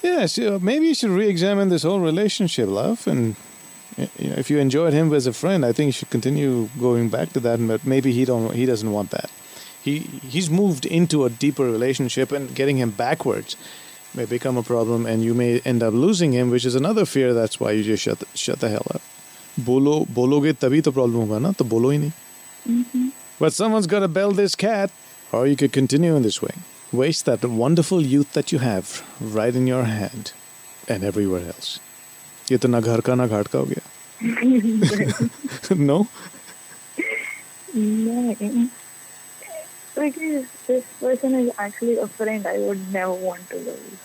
Yes, 0.04 0.38
uh, 0.38 0.60
maybe 0.62 0.88
you 0.88 0.96
should 0.96 1.10
re-examine 1.10 1.70
this 1.70 1.84
whole 1.84 2.00
relationship, 2.00 2.70
love. 2.70 3.08
And 3.08 3.36
you 3.98 4.30
know, 4.30 4.36
if 4.36 4.50
you 4.50 4.60
enjoyed 4.60 4.94
him 4.94 5.12
as 5.13 5.25
a 5.25 5.34
friend, 5.34 5.66
I 5.66 5.72
think 5.72 5.88
you 5.88 5.92
should 5.92 6.12
continue 6.12 6.70
going 6.80 7.10
back 7.10 7.34
to 7.34 7.39
that. 7.42 7.60
But 7.68 7.86
maybe 7.86 8.12
he 8.12 8.24
don't. 8.24 8.54
He 8.54 8.66
doesn't 8.66 8.92
want 8.92 9.10
that. 9.10 9.32
He 9.82 10.00
he's 10.00 10.50
moved 10.50 10.86
into 10.86 11.25
a 11.25 11.30
deeper 11.30 11.66
relationship, 11.66 12.32
and 12.32 12.54
getting 12.54 12.77
him 12.77 12.92
backwards 12.92 13.58
may 14.13 14.25
become 14.25 14.56
a 14.56 14.63
problem, 14.63 15.06
and 15.06 15.24
you 15.24 15.34
may 15.34 15.60
end 15.62 15.82
up 15.82 15.94
losing 15.94 16.32
him, 16.32 16.51
which 16.51 16.66
is 16.66 16.75
another 16.75 17.06
fear. 17.06 17.34
That's 17.34 17.60
why 17.60 17.72
you 17.72 17.84
just 17.84 18.04
shut 18.04 18.20
the, 18.20 18.27
shut 18.36 18.60
the 18.60 18.70
hell 18.70 18.86
up. 18.94 19.01
बोलो 19.61 20.07
बोलोगे 20.11 20.53
तभी 20.53 20.81
तो 20.81 20.91
problem 20.91 21.15
होगा 21.15 21.39
ना 21.39 21.53
तो 21.53 21.65
बोलो 21.65 21.91
ही 21.91 21.99
नहीं 21.99 23.11
But 23.41 23.53
someone's 23.53 23.89
got 23.93 24.01
to 24.01 24.09
bell 24.09 24.31
this 24.31 24.55
cat, 24.55 24.93
or 25.33 25.47
you 25.49 25.57
could 25.57 25.73
continue 25.73 26.15
in 26.15 26.23
this 26.23 26.41
way. 26.43 26.53
Waste 26.93 27.25
that 27.27 27.45
wonderful 27.45 28.01
youth 28.01 28.35
that 28.35 28.53
you 28.53 28.61
have 28.61 29.03
right 29.39 29.57
in 29.61 29.67
your 29.67 29.85
hand 29.85 30.31
and 30.89 31.03
everywhere 31.03 31.47
else. 31.55 31.81
ये 32.53 32.59
तो 32.59 32.69
ना 32.69 32.81
घर 32.81 33.01
का 33.01 33.15
ना 33.15 33.27
घाट 33.27 33.49
का 33.49 33.59
हो 33.59 33.65
गया. 33.65 33.83
no? 35.91 36.07
No. 37.75 38.37
because 39.95 40.47
this 40.67 40.85
person 41.01 41.35
is 41.35 41.51
actually 41.59 41.97
a 41.97 42.07
friend 42.07 42.47
I 42.47 42.59
would 42.59 42.93
never 42.93 43.12
want 43.12 43.49
to 43.51 43.57
lose. 43.57 43.99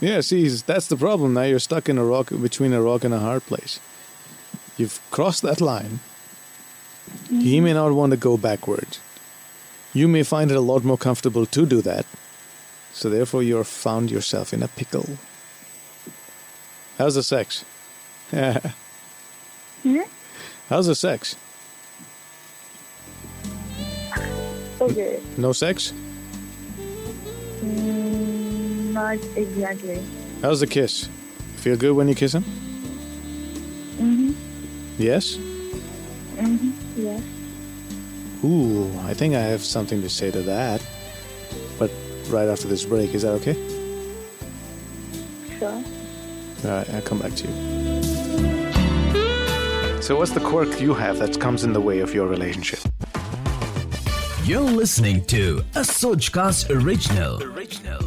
Yeah, 0.00 0.20
see, 0.20 0.46
that's 0.48 0.86
the 0.86 0.96
problem. 0.96 1.34
Now 1.34 1.42
you're 1.42 1.58
stuck 1.58 1.88
in 1.88 1.98
a 1.98 2.04
rock 2.04 2.30
between 2.30 2.72
a 2.72 2.80
rock 2.80 3.04
and 3.04 3.12
a 3.12 3.18
hard 3.18 3.44
place. 3.46 3.80
You've 4.77 4.99
crossed 5.11 5.41
that 5.43 5.61
line. 5.61 5.99
He 7.29 7.59
may 7.59 7.73
not 7.73 7.91
want 7.93 8.11
to 8.11 8.17
go 8.17 8.37
backward. 8.37 8.97
You 9.93 10.07
may 10.07 10.23
find 10.23 10.49
it 10.49 10.57
a 10.57 10.61
lot 10.61 10.83
more 10.83 10.97
comfortable 10.97 11.45
to 11.45 11.65
do 11.65 11.81
that. 11.81 12.05
So 12.93 13.09
therefore, 13.09 13.43
you're 13.43 13.63
found 13.63 14.09
yourself 14.11 14.53
in 14.53 14.63
a 14.63 14.67
pickle. 14.67 15.17
How's 16.97 17.15
the 17.15 17.23
sex? 17.23 17.65
Hmm? 19.83 19.99
How's 20.69 20.87
the 20.87 20.95
sex? 20.95 21.35
Okay. 24.79 25.19
No 25.37 25.51
sex? 25.51 25.91
Mm, 27.61 28.93
not 28.93 29.17
exactly. 29.35 30.01
How's 30.41 30.61
the 30.61 30.67
kiss? 30.67 31.09
Feel 31.57 31.75
good 31.75 31.91
when 31.97 32.07
you 32.07 32.15
kiss 32.15 32.33
him? 32.33 32.45
Yes? 34.97 35.35
Mm-hmm. 35.35 36.71
Yes. 36.95 37.21
Ooh, 38.43 38.91
I 38.99 39.13
think 39.13 39.35
I 39.35 39.39
have 39.39 39.63
something 39.63 40.01
to 40.01 40.09
say 40.09 40.31
to 40.31 40.41
that. 40.43 40.85
But 41.79 41.91
right 42.27 42.47
after 42.47 42.67
this 42.67 42.83
break, 42.85 43.13
is 43.13 43.21
that 43.21 43.31
okay? 43.33 43.53
Sure. 45.59 45.69
All 45.71 46.77
right, 46.77 46.89
I'll 46.91 47.01
come 47.01 47.19
back 47.19 47.33
to 47.35 47.47
you. 47.47 47.53
So, 50.01 50.17
what's 50.17 50.31
the 50.31 50.41
quirk 50.41 50.81
you 50.81 50.93
have 50.93 51.19
that 51.19 51.39
comes 51.39 51.63
in 51.63 51.71
the 51.71 51.79
way 51.79 51.99
of 51.99 52.13
your 52.13 52.27
relationship? 52.27 52.79
You're 54.43 54.59
listening 54.59 55.23
to 55.27 55.63
a 55.75 55.79
Sojcast 55.79 56.69
original. 56.69 57.41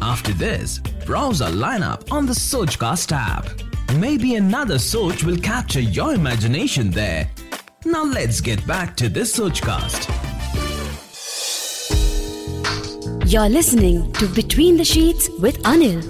After 0.03 0.33
this, 0.33 0.77
browse 1.03 1.41
our 1.41 1.49
lineup 1.49 2.11
on 2.11 2.27
the 2.27 2.33
Sojcast 2.33 3.11
app. 3.11 3.66
Maybe 3.95 4.35
another 4.35 4.77
search 4.77 5.23
will 5.23 5.37
capture 5.37 5.79
your 5.79 6.13
imagination 6.13 6.91
there. 6.91 7.29
Now 7.85 8.03
let's 8.03 8.41
get 8.41 8.65
back 8.67 8.95
to 8.97 9.09
this 9.09 9.37
Sojcast. 9.39 10.13
You're 13.25 13.49
listening 13.49 14.11
to 14.13 14.27
Between 14.27 14.77
the 14.77 14.85
Sheets 14.85 15.29
with 15.39 15.61
Anil. 15.63 16.01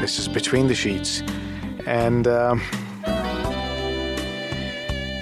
This 0.00 0.18
is 0.18 0.28
Between 0.28 0.66
the 0.66 0.74
Sheets. 0.74 1.22
And 1.86 2.26
um, 2.26 2.62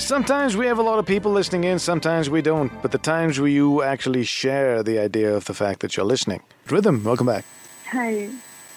sometimes 0.07 0.57
we 0.57 0.67
have 0.67 0.79
a 0.79 0.83
lot 0.83 0.99
of 0.99 1.07
people 1.07 1.33
listening 1.33 1.65
in, 1.65 1.79
sometimes 1.79 2.31
we 2.31 2.41
don't. 2.41 2.71
But 2.81 2.93
the 2.93 2.99
times 2.99 3.41
where 3.41 3.49
you 3.49 3.83
actually 3.83 4.25
share 4.25 4.83
the 4.83 4.99
idea 4.99 5.35
of 5.35 5.45
the 5.45 5.55
fact 5.55 5.81
that 5.81 5.97
you're 5.97 6.07
listening. 6.07 6.41
Rhythm, 6.71 7.03
welcome 7.05 7.27
back. 7.27 7.45
Hi. 7.91 8.31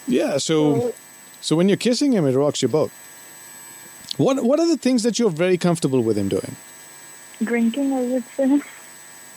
Yeah, 0.07 0.37
so 0.39 0.93
so 1.41 1.55
when 1.55 1.69
you're 1.69 1.77
kissing 1.77 2.11
him, 2.11 2.25
it 2.25 2.35
rocks 2.35 2.61
your 2.61 2.69
boat. 2.69 2.91
What 4.17 4.43
what 4.43 4.59
are 4.59 4.67
the 4.67 4.77
things 4.77 5.03
that 5.03 5.19
you're 5.19 5.29
very 5.29 5.57
comfortable 5.57 6.01
with 6.01 6.17
him 6.17 6.29
doing? 6.29 6.55
Drinking, 7.43 7.93
I 7.93 8.01
would 8.01 8.23
say. 8.35 8.61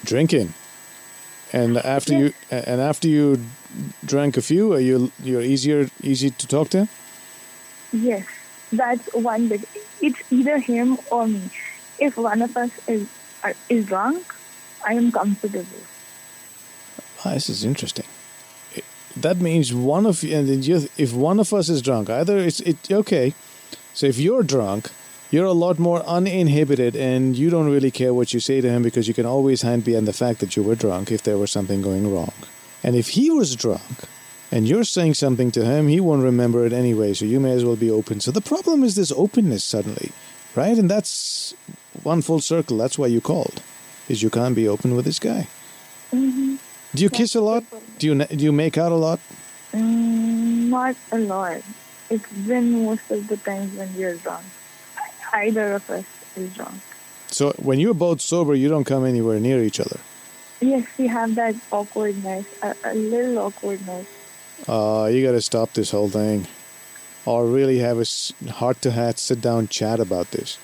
Drinking. 0.05 0.55
And 1.53 1.77
after 1.77 2.17
you 2.19 2.33
and 2.51 2.81
after 2.81 3.09
you 3.09 3.45
drank 4.05 4.37
a 4.37 4.43
few, 4.43 4.73
are 4.73 4.81
you 4.81 5.13
you're 5.23 5.43
easier 5.43 5.91
easy 6.03 6.31
to 6.31 6.47
talk 6.47 6.71
to? 6.71 6.89
Yes. 7.93 8.27
That's 8.73 9.07
one 9.13 9.49
bit. 9.49 9.69
It's 10.01 10.33
either 10.33 10.59
him 10.59 10.99
or 11.11 11.29
me. 11.29 11.43
If 12.07 12.17
one 12.17 12.43
of 12.43 12.57
us 12.57 12.73
is 12.89 13.07
is 13.69 13.87
drunk, 13.87 14.35
I 14.91 14.95
am 14.95 15.13
comfortable. 15.13 15.83
Ah, 17.25 17.35
this 17.35 17.49
is 17.49 17.65
interesting. 17.65 18.09
That 19.27 19.39
means 19.49 19.73
one 19.73 20.07
of 20.07 20.23
you, 20.25 20.37
and 20.37 20.49
if 21.07 21.13
one 21.13 21.39
of 21.39 21.53
us 21.53 21.69
is 21.69 21.83
drunk, 21.83 22.11
either 22.11 22.39
it's 22.39 22.61
it 22.61 22.91
okay. 22.91 23.35
So 23.95 24.07
if 24.07 24.19
you're 24.19 24.43
drunk, 24.55 24.91
you're 25.31 25.51
a 25.57 25.59
lot 25.67 25.79
more 25.79 26.01
uninhibited, 26.19 26.97
and 26.97 27.37
you 27.37 27.51
don't 27.51 27.71
really 27.71 27.91
care 27.91 28.13
what 28.13 28.35
you 28.35 28.41
say 28.41 28.61
to 28.61 28.71
him 28.75 28.83
because 28.83 29.07
you 29.09 29.15
can 29.15 29.27
always 29.27 29.63
hand 29.63 29.85
behind 29.85 30.09
the 30.09 30.19
fact 30.25 30.41
that 30.41 30.57
you 30.57 30.63
were 30.63 30.79
drunk 30.85 31.13
if 31.13 31.23
there 31.23 31.39
was 31.39 31.51
something 31.51 31.83
going 31.83 32.13
wrong. 32.13 32.35
And 32.83 32.97
if 32.97 33.11
he 33.11 33.31
was 33.31 33.55
drunk, 33.55 33.97
and 34.51 34.69
you're 34.69 34.85
saying 34.85 35.15
something 35.15 35.51
to 35.53 35.65
him, 35.65 35.89
he 35.89 36.01
won't 36.01 36.23
remember 36.23 36.67
it 36.67 36.73
anyway. 36.73 37.15
So 37.15 37.25
you 37.25 37.41
may 37.41 37.53
as 37.53 37.65
well 37.65 37.77
be 37.77 37.91
open. 37.91 38.21
So 38.21 38.31
the 38.31 38.49
problem 38.53 38.85
is 38.85 38.95
this 38.95 39.13
openness 39.13 39.65
suddenly, 39.65 40.13
right? 40.55 40.77
And 40.77 40.91
that's 40.91 41.55
one 42.03 42.23
full 42.23 42.41
circle. 42.41 42.77
That's 42.79 42.99
why 42.99 43.07
you 43.07 43.21
called, 43.21 43.63
is 44.09 44.23
you 44.23 44.31
can't 44.31 44.55
be 44.55 44.69
open 44.69 44.95
with 44.95 45.05
this 45.05 45.19
guy. 45.19 45.49
Mm-hmm. 46.13 46.57
Do 46.95 47.03
you 47.03 47.11
kiss 47.11 47.35
a 47.35 47.41
lot? 47.41 47.65
Do 47.99 48.07
you 48.07 48.15
do 48.25 48.45
you 48.45 48.53
make 48.53 48.77
out 48.77 48.93
a 48.93 48.97
lot? 48.97 49.21
Mm, 49.73 50.69
not 50.69 50.97
a 51.11 51.19
lot. 51.19 51.63
It's 52.11 52.31
been 52.33 52.85
most 52.85 53.11
of 53.11 53.27
the 53.29 53.39
times 53.39 53.75
when 53.77 53.95
you're 53.95 54.17
drunk. 54.17 54.45
Either 55.33 55.73
of 55.73 55.89
us 55.89 56.05
is 56.37 56.53
drunk. 56.55 56.75
So 57.29 57.53
when 57.57 57.81
you're 57.81 57.95
both 57.95 58.21
sober, 58.21 58.55
you 58.55 58.69
don't 58.69 58.85
come 58.85 59.07
anywhere 59.07 59.41
near 59.41 59.63
each 59.63 59.81
other. 59.81 60.01
Yes, 60.61 60.87
we 60.99 61.07
have 61.07 61.35
that 61.37 61.57
awkwardness, 61.71 62.47
a, 62.63 62.75
a 62.85 62.95
little 62.95 63.39
awkwardness. 63.39 64.07
Uh, 64.69 65.09
you 65.11 65.25
got 65.25 65.33
to 65.33 65.41
stop 65.41 65.73
this 65.73 65.91
whole 65.91 66.11
thing, 66.11 66.47
or 67.25 67.47
really 67.47 67.79
have 67.79 67.99
a 67.99 68.07
heart-to-heart 68.51 69.19
sit-down 69.19 69.69
chat 69.69 69.99
about 69.99 70.31
this 70.31 70.59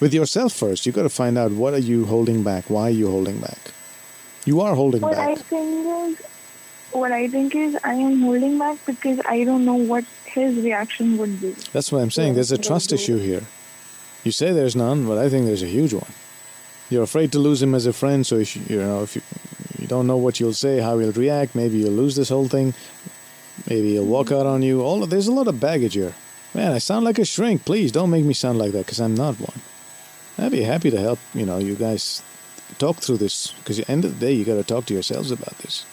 with 0.00 0.14
yourself 0.14 0.52
first. 0.52 0.86
You've 0.86 0.94
got 0.94 1.02
to 1.02 1.08
find 1.08 1.36
out 1.38 1.52
what 1.52 1.74
are 1.74 1.78
you 1.78 2.06
holding 2.06 2.42
back. 2.42 2.68
Why 2.68 2.82
are 2.88 2.90
you 2.90 3.10
holding 3.10 3.38
back? 3.40 3.58
You 4.44 4.60
are 4.60 4.74
holding 4.74 5.00
What 5.02 5.18
I 5.18 5.34
back. 5.34 5.44
think 5.44 5.86
is, 5.86 6.26
what 6.92 7.12
I 7.12 7.28
think 7.28 7.54
is, 7.54 7.76
I 7.84 7.94
am 7.94 8.20
holding 8.22 8.58
back 8.58 8.78
because 8.86 9.20
I 9.26 9.44
don't 9.44 9.64
know 9.64 9.74
what 9.74 10.04
his 10.24 10.56
reaction 10.56 11.18
would 11.18 11.40
be. 11.40 11.50
That's 11.72 11.90
what 11.92 12.00
I'm 12.00 12.10
saying. 12.10 12.34
There's 12.34 12.52
a 12.52 12.58
trust 12.58 12.92
issue 12.92 13.18
here. 13.18 13.42
You 14.24 14.32
say 14.32 14.52
there's 14.52 14.76
none, 14.76 15.06
but 15.06 15.18
I 15.18 15.28
think 15.28 15.46
there's 15.46 15.62
a 15.62 15.66
huge 15.66 15.92
one. 15.92 16.10
You're 16.90 17.02
afraid 17.02 17.32
to 17.32 17.38
lose 17.38 17.60
him 17.62 17.74
as 17.74 17.86
a 17.86 17.92
friend, 17.92 18.26
so 18.26 18.36
if 18.36 18.56
you, 18.56 18.62
you 18.68 18.82
know 18.82 19.02
if 19.02 19.14
you, 19.14 19.22
you 19.78 19.86
don't 19.86 20.06
know 20.06 20.16
what 20.16 20.40
you'll 20.40 20.54
say, 20.54 20.78
how 20.80 20.98
he'll 20.98 21.12
react, 21.12 21.54
maybe 21.54 21.78
you'll 21.78 21.92
lose 21.92 22.16
this 22.16 22.30
whole 22.30 22.48
thing. 22.48 22.72
Maybe 23.68 23.92
he'll 23.92 24.06
walk 24.06 24.32
out 24.32 24.46
on 24.46 24.62
you. 24.62 24.80
All 24.82 25.02
of, 25.02 25.10
there's 25.10 25.26
a 25.28 25.32
lot 25.32 25.48
of 25.48 25.60
baggage 25.60 25.94
here. 25.94 26.14
Man, 26.54 26.72
I 26.72 26.78
sound 26.78 27.04
like 27.04 27.18
a 27.18 27.24
shrink. 27.26 27.64
Please 27.66 27.92
don't 27.92 28.08
make 28.10 28.24
me 28.24 28.32
sound 28.32 28.58
like 28.58 28.72
that, 28.72 28.86
because 28.86 29.00
I'm 29.00 29.14
not 29.14 29.34
one. 29.38 29.60
I'd 30.38 30.52
be 30.52 30.62
happy 30.62 30.90
to 30.90 31.00
help. 31.00 31.18
You 31.34 31.44
know, 31.44 31.58
you 31.58 31.74
guys 31.74 32.22
talk 32.78 32.98
through 32.98 33.18
this, 33.18 33.52
because 33.58 33.78
at 33.78 33.86
the 33.86 33.92
end 33.92 34.04
of 34.04 34.18
the 34.18 34.26
day, 34.26 34.32
you 34.32 34.44
got 34.44 34.54
to 34.54 34.64
talk 34.64 34.86
to 34.86 34.94
yourselves 34.94 35.30
about 35.30 35.58
this. 35.58 35.84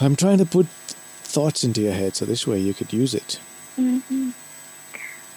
I'm 0.00 0.16
trying 0.16 0.38
to 0.38 0.46
put 0.46 0.66
thoughts 0.66 1.64
into 1.64 1.80
your 1.80 1.92
head, 1.94 2.16
so 2.16 2.24
this 2.24 2.46
way 2.46 2.58
you 2.58 2.74
could 2.74 2.92
use 2.92 3.14
it. 3.14 3.38
Mm-hmm. 3.78 4.30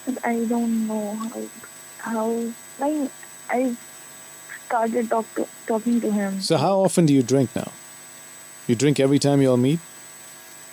But 0.05 0.25
I 0.25 0.45
don't 0.45 0.87
know 0.87 1.15
how, 1.15 1.41
how 1.99 2.53
like, 2.79 3.11
I 3.49 3.75
started 4.65 5.09
talk 5.09 5.25
to, 5.35 5.47
talking 5.67 6.01
to 6.01 6.11
him. 6.11 6.41
So 6.41 6.57
how 6.57 6.79
often 6.79 7.05
do 7.05 7.13
you 7.13 7.23
drink 7.23 7.55
now? 7.55 7.71
You 8.67 8.75
drink 8.75 8.99
every 8.99 9.19
time 9.19 9.41
you 9.41 9.51
all 9.51 9.57
meet? 9.57 9.79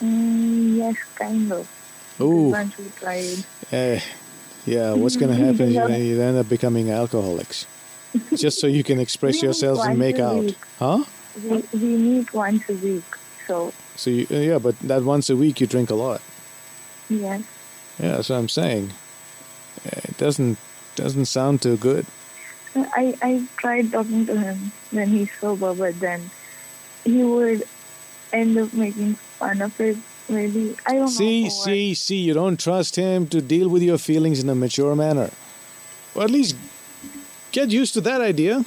Mm, 0.03 0.77
yes, 0.77 0.97
kind 1.15 1.53
of. 1.53 1.69
Ooh. 2.21 2.51
Once 2.51 2.77
we 2.79 2.91
tried. 2.91 3.45
Eh, 3.73 4.01
yeah, 4.67 4.93
what's 4.93 5.17
going 5.17 5.31
to 5.37 5.43
happen 5.45 5.69
is 5.69 5.75
you, 5.75 6.15
you 6.17 6.21
end 6.21 6.37
up 6.37 6.49
becoming 6.49 6.91
alcoholics. 6.91 7.67
Just 8.35 8.61
so 8.61 8.67
you 8.67 8.83
can 8.83 8.99
express 9.01 9.43
yourselves 9.43 9.81
and 9.85 9.99
make 9.99 10.19
out. 10.19 10.41
week. 10.45 10.59
Huh? 10.79 11.05
We, 11.43 11.63
we 11.73 11.97
meet 11.97 12.33
once 12.33 12.69
a 12.69 12.75
week, 12.75 13.05
so 13.47 13.73
So 13.97 14.11
you, 14.11 14.27
uh, 14.31 14.35
yeah, 14.37 14.59
but 14.59 14.79
that 14.81 15.03
once 15.03 15.29
a 15.31 15.37
week 15.37 15.61
you 15.61 15.67
drink 15.67 15.91
a 15.91 15.95
lot. 15.95 16.21
yes. 17.09 17.43
Yeah, 17.99 18.17
that's 18.17 18.29
what 18.29 18.37
I'm 18.37 18.49
saying. 18.49 18.93
It 19.85 20.17
doesn't 20.19 20.59
doesn't 20.97 21.27
sound 21.27 21.63
too 21.63 21.77
good. 21.77 22.07
I, 22.75 23.17
I 23.23 23.47
tried 23.57 23.93
talking 23.93 24.27
to 24.27 24.37
him 24.39 24.73
when 24.91 25.09
he's 25.09 25.31
sober, 25.41 25.75
but 25.75 25.99
then 26.01 26.31
he 27.05 27.23
would 27.25 27.65
end 28.33 28.57
up 28.59 28.73
making 28.75 29.15
fun 29.15 29.63
of 29.63 29.79
it. 29.81 29.97
Maybe 30.29 30.77
I 30.87 30.95
don't 30.95 31.09
See, 31.09 31.45
know. 31.45 31.49
see, 31.51 31.95
see, 31.95 32.17
you 32.19 32.35
don't 32.35 32.59
trust 32.59 32.97
him 32.97 33.27
to 33.29 33.41
deal 33.41 33.69
with 33.69 33.83
your 33.83 33.99
feelings 33.99 34.43
in 34.43 34.49
a 34.49 34.55
mature 34.55 34.95
manner. 34.97 35.31
Or 36.15 36.25
at 36.25 36.31
least 36.31 36.57
get 37.53 37.71
used 37.71 37.95
to 37.95 38.01
that 38.03 38.21
idea. 38.21 38.65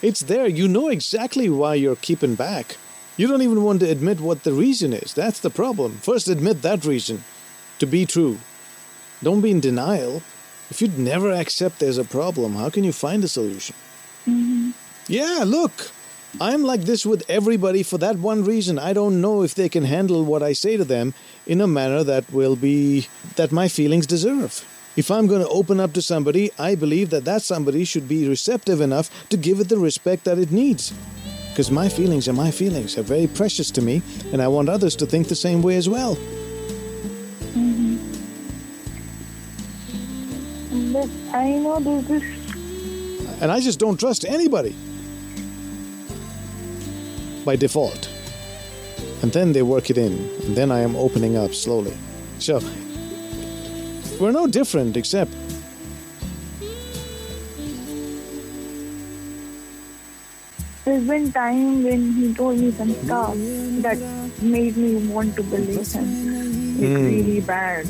It's 0.00 0.20
there. 0.22 0.46
You 0.48 0.66
know 0.66 0.88
exactly 0.88 1.48
why 1.48 1.74
you're 1.76 1.96
keeping 1.96 2.34
back. 2.34 2.76
You 3.16 3.28
don't 3.28 3.42
even 3.42 3.62
want 3.62 3.80
to 3.80 3.90
admit 3.90 4.20
what 4.20 4.42
the 4.42 4.52
reason 4.52 4.92
is. 4.92 5.14
That's 5.14 5.38
the 5.38 5.50
problem. 5.50 5.98
First, 6.02 6.28
admit 6.28 6.62
that 6.62 6.84
reason 6.84 7.22
to 7.78 7.86
be 7.86 8.04
true. 8.06 8.38
Don't 9.22 9.40
be 9.42 9.50
in 9.52 9.60
denial. 9.60 10.22
If 10.70 10.80
you'd 10.82 10.98
never 10.98 11.30
accept 11.30 11.78
there's 11.78 11.98
a 11.98 12.04
problem, 12.04 12.54
how 12.54 12.70
can 12.70 12.82
you 12.82 12.92
find 12.92 13.22
a 13.22 13.28
solution? 13.28 13.76
hmm 14.24 14.70
Yeah, 15.06 15.44
look. 15.46 15.90
I'm 16.40 16.62
like 16.62 16.82
this 16.82 17.04
with 17.04 17.28
everybody 17.28 17.82
for 17.82 17.98
that 17.98 18.16
one 18.18 18.42
reason. 18.44 18.78
I 18.78 18.94
don't 18.94 19.20
know 19.20 19.42
if 19.42 19.54
they 19.54 19.68
can 19.68 19.84
handle 19.84 20.24
what 20.24 20.42
I 20.42 20.54
say 20.54 20.78
to 20.78 20.84
them 20.84 21.12
in 21.46 21.60
a 21.60 21.66
manner 21.66 22.02
that 22.04 22.32
will 22.32 22.56
be 22.56 23.06
that 23.36 23.52
my 23.52 23.68
feelings 23.68 24.06
deserve. 24.06 24.66
If 24.96 25.10
I'm 25.10 25.26
going 25.26 25.42
to 25.42 25.48
open 25.48 25.78
up 25.78 25.92
to 25.94 26.02
somebody, 26.02 26.50
I 26.58 26.74
believe 26.74 27.10
that 27.10 27.26
that 27.26 27.42
somebody 27.42 27.84
should 27.84 28.08
be 28.08 28.26
receptive 28.28 28.80
enough 28.80 29.28
to 29.28 29.36
give 29.36 29.60
it 29.60 29.68
the 29.68 29.78
respect 29.78 30.24
that 30.24 30.38
it 30.38 30.50
needs. 30.50 30.94
Because 31.50 31.70
my 31.70 31.90
feelings 31.90 32.28
are 32.28 32.32
my 32.32 32.50
feelings, 32.50 32.96
are 32.96 33.02
very 33.02 33.26
precious 33.26 33.70
to 33.72 33.82
me, 33.82 34.00
and 34.32 34.40
I 34.40 34.48
want 34.48 34.70
others 34.70 34.96
to 34.96 35.06
think 35.06 35.28
the 35.28 35.36
same 35.36 35.60
way 35.60 35.76
as 35.76 35.88
well. 35.88 36.16
Mm-hmm. 37.56 37.98
But 40.94 41.10
I 41.34 41.50
know 41.58 41.78
this. 42.00 42.22
And 43.42 43.52
I 43.52 43.60
just 43.60 43.78
don't 43.78 44.00
trust 44.00 44.24
anybody 44.24 44.74
by 47.44 47.56
default. 47.56 48.08
And 49.22 49.32
then 49.32 49.52
they 49.52 49.62
work 49.62 49.90
it 49.90 49.98
in, 49.98 50.12
and 50.44 50.56
then 50.56 50.70
I 50.70 50.80
am 50.80 50.96
opening 50.96 51.36
up 51.36 51.54
slowly. 51.54 51.96
So, 52.38 52.60
we're 54.20 54.32
no 54.32 54.46
different 54.46 54.96
except 54.96 55.32
There's 60.84 61.06
been 61.06 61.30
time 61.30 61.84
when 61.84 62.12
he 62.12 62.34
told 62.34 62.58
me 62.58 62.72
some 62.72 62.92
stuff 63.04 63.34
that 63.86 63.98
made 64.42 64.76
me 64.76 64.96
want 65.06 65.36
to 65.36 65.42
believe 65.44 65.92
him. 65.92 66.04
It's 66.82 66.98
hmm. 66.98 67.06
really 67.06 67.40
bad. 67.40 67.86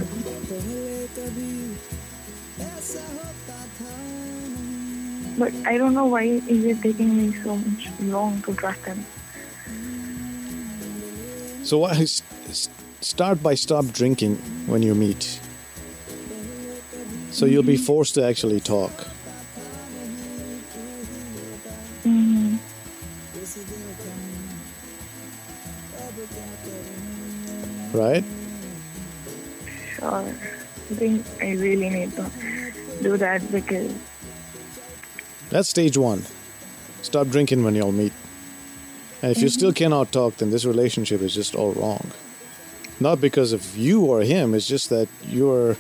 But 5.38 5.54
I 5.66 5.78
don't 5.78 5.94
know 5.94 6.04
why 6.04 6.24
is 6.24 6.64
it 6.64 6.82
taking 6.82 7.16
me 7.16 7.34
so 7.42 7.56
much 7.56 7.88
long 8.00 8.42
to 8.42 8.54
trust 8.54 8.84
him. 8.84 9.06
So 11.64 11.84
I 11.84 11.92
s- 11.92 12.22
s- 12.48 12.68
start 13.00 13.42
by 13.42 13.54
stop 13.54 13.86
drinking 13.92 14.36
when 14.66 14.82
you 14.82 14.94
meet. 14.94 15.40
So 17.30 17.46
you'll 17.46 17.62
be 17.62 17.76
forced 17.76 18.14
to 18.14 18.24
actually 18.24 18.60
talk. 18.60 18.92
Mm-hmm. 22.04 22.56
Right? 27.96 28.24
Sure. 29.96 30.08
I 30.24 30.94
think 30.94 31.24
I 31.40 31.52
really 31.52 31.88
need 31.90 32.12
to 32.16 32.30
do 33.02 33.16
that 33.16 33.40
because 33.52 33.92
That's 35.50 35.68
stage 35.68 35.96
one. 35.96 36.24
Stop 37.02 37.28
drinking 37.28 37.64
when 37.64 37.74
y'all 37.74 37.92
meet. 37.92 38.12
And 39.22 39.30
if 39.30 39.40
you 39.40 39.48
still 39.48 39.72
cannot 39.72 40.10
talk, 40.10 40.36
then 40.36 40.50
this 40.50 40.64
relationship 40.64 41.20
is 41.22 41.32
just 41.34 41.54
all 41.54 41.72
wrong. 41.72 42.10
Not 42.98 43.20
because 43.20 43.52
of 43.52 43.76
you 43.76 44.04
or 44.04 44.20
him, 44.22 44.54
it's 44.54 44.66
just 44.66 44.90
that 44.90 45.08
you're 45.24 45.76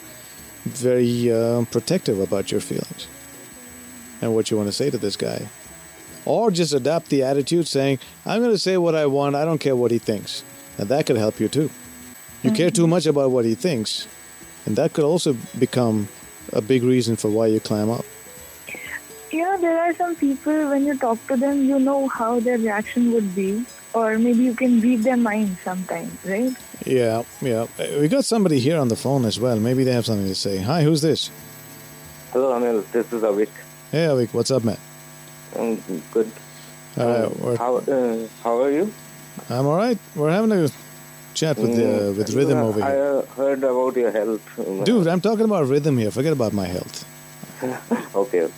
very 0.64 1.30
uh, 1.30 1.64
protective 1.66 2.20
about 2.20 2.52
your 2.52 2.60
feelings 2.60 3.08
and 4.20 4.34
what 4.34 4.50
you 4.50 4.56
want 4.56 4.68
to 4.68 4.72
say 4.72 4.90
to 4.90 4.98
this 4.98 5.16
guy. 5.16 5.48
Or 6.24 6.52
just 6.52 6.72
adopt 6.72 7.08
the 7.08 7.24
attitude 7.24 7.66
saying, 7.66 7.98
I'm 8.24 8.40
going 8.40 8.52
to 8.52 8.58
say 8.58 8.76
what 8.76 8.94
I 8.94 9.06
want, 9.06 9.34
I 9.34 9.44
don't 9.44 9.58
care 9.58 9.74
what 9.74 9.90
he 9.90 9.98
thinks. 9.98 10.44
And 10.78 10.88
that 10.88 11.06
could 11.06 11.16
help 11.16 11.40
you 11.40 11.48
too. 11.48 11.70
You 12.42 12.50
care 12.50 12.70
too 12.70 12.86
much 12.88 13.06
about 13.06 13.30
what 13.30 13.44
he 13.44 13.54
thinks, 13.54 14.08
and 14.66 14.74
that 14.74 14.92
could 14.92 15.04
also 15.04 15.36
become 15.60 16.08
a 16.52 16.60
big 16.60 16.82
reason 16.82 17.14
for 17.14 17.30
why 17.30 17.46
you 17.46 17.60
climb 17.60 17.88
up. 17.88 18.04
You 19.32 19.42
know 19.42 19.58
there 19.60 19.78
are 19.78 19.94
some 19.94 20.14
people 20.16 20.68
when 20.70 20.84
you 20.86 20.96
talk 20.98 21.18
to 21.28 21.36
them 21.36 21.64
you 21.64 21.78
know 21.78 22.08
how 22.08 22.38
their 22.40 22.58
reaction 22.58 23.12
would 23.12 23.34
be 23.34 23.64
or 23.94 24.18
maybe 24.18 24.42
you 24.44 24.54
can 24.54 24.80
read 24.80 25.02
their 25.04 25.16
mind 25.16 25.56
sometimes 25.64 26.12
right 26.24 26.54
Yeah, 26.84 27.22
yeah. 27.40 27.66
Uh, 27.78 27.86
We 28.00 28.08
got 28.08 28.24
somebody 28.24 28.58
here 28.58 28.78
on 28.84 28.88
the 28.88 28.96
phone 28.96 29.24
as 29.24 29.36
well. 29.38 29.58
Maybe 29.68 29.84
they 29.86 29.92
have 29.98 30.04
something 30.04 30.26
to 30.26 30.34
say. 30.34 30.54
Hi, 30.70 30.82
who's 30.82 31.00
this? 31.00 31.30
Hello, 32.32 32.48
Anil. 32.58 32.78
This 32.94 33.06
is 33.18 33.22
Avik. 33.28 33.52
Hey, 33.92 34.06
Avik, 34.12 34.34
what's 34.38 34.50
up, 34.56 34.64
man? 34.64 34.78
I'm 35.56 35.76
good. 36.16 36.30
All 36.98 37.06
right, 37.06 37.24
Um, 37.28 37.32
we're, 37.42 37.56
how 37.64 37.70
uh, 37.76 38.16
how 38.42 38.54
are 38.64 38.72
you? 38.78 38.84
I'm 39.48 39.66
all 39.70 39.76
right. 39.84 39.98
We're 40.16 40.32
having 40.38 40.50
a 40.58 40.62
chat 41.42 41.56
with 41.64 41.78
uh, 41.78 41.82
Mm, 41.84 42.16
with 42.18 42.34
Rhythm 42.40 42.58
uh, 42.58 42.68
over 42.72 42.82
I 42.82 42.90
here. 42.90 43.06
uh, 43.20 43.22
heard 43.38 43.62
about 43.70 43.94
your 44.02 44.10
health. 44.18 44.42
um, 44.58 44.82
Dude, 44.90 45.06
I'm 45.14 45.22
talking 45.28 45.46
about 45.52 45.70
Rhythm 45.74 46.02
here. 46.02 46.10
Forget 46.10 46.32
about 46.40 46.52
my 46.62 46.66
health. 46.76 46.96
Okay 48.24 48.48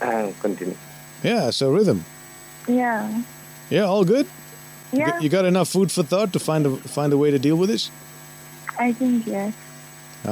Uh, 0.00 0.30
continue. 0.40 0.76
Yeah, 1.24 1.50
so 1.50 1.70
Rhythm. 1.76 2.04
yeah 2.68 3.22
Yeah, 3.70 3.84
all 3.94 4.04
good? 4.04 4.26
You 4.92 4.98
yeah 5.00 5.10
got- 5.10 5.22
You 5.24 5.28
got 5.34 5.44
enough 5.50 5.68
food 5.74 5.90
for 5.96 6.02
thought 6.14 6.32
to 6.36 6.40
find 6.46 6.66
a 6.70 6.72
find 6.96 7.12
a 7.16 7.18
way 7.24 7.30
to 7.36 7.38
deal 7.48 7.56
with 7.62 7.70
this? 7.74 7.90
i 8.86 8.92
think 9.02 9.26
yes 9.34 9.52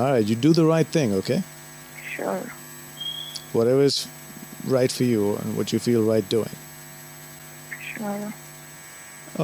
All 0.01 0.09
right, 0.13 0.27
you 0.33 0.37
do 0.47 0.53
the 0.57 0.65
right 0.71 0.87
thing, 0.97 1.13
okay? 1.21 1.43
sure 2.17 2.43
Whatever 3.59 3.83
is 3.93 3.97
right 4.75 4.93
for 4.99 5.07
you 5.13 5.31
and 5.43 5.57
what 5.61 5.73
you 5.75 5.81
feel 5.87 6.03
right 6.13 6.29
doing. 6.37 6.55
sure 7.91 8.33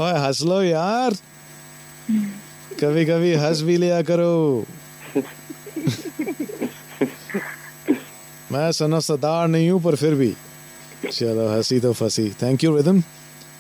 ओए 0.02 0.12
हंस 0.26 0.40
लो 0.50 0.60
यार 0.62 1.14
कभी 2.80 3.04
कभी 3.06 3.32
हंस 3.42 3.60
भी 3.68 3.76
लिया 3.82 4.00
करो 4.10 4.30
मैं 8.52 8.70
सनसदार 8.72 9.48
नहीं 9.48 9.70
हूं 9.70 9.80
पर 9.86 9.94
फिर 10.02 10.14
भी 10.14 10.34
चलो 11.12 11.48
हंसी 11.48 11.80
तो 11.80 11.92
फंसी 11.92 12.28
थैंक 12.42 12.64
यू 12.64 12.76
रिदम 12.76 13.02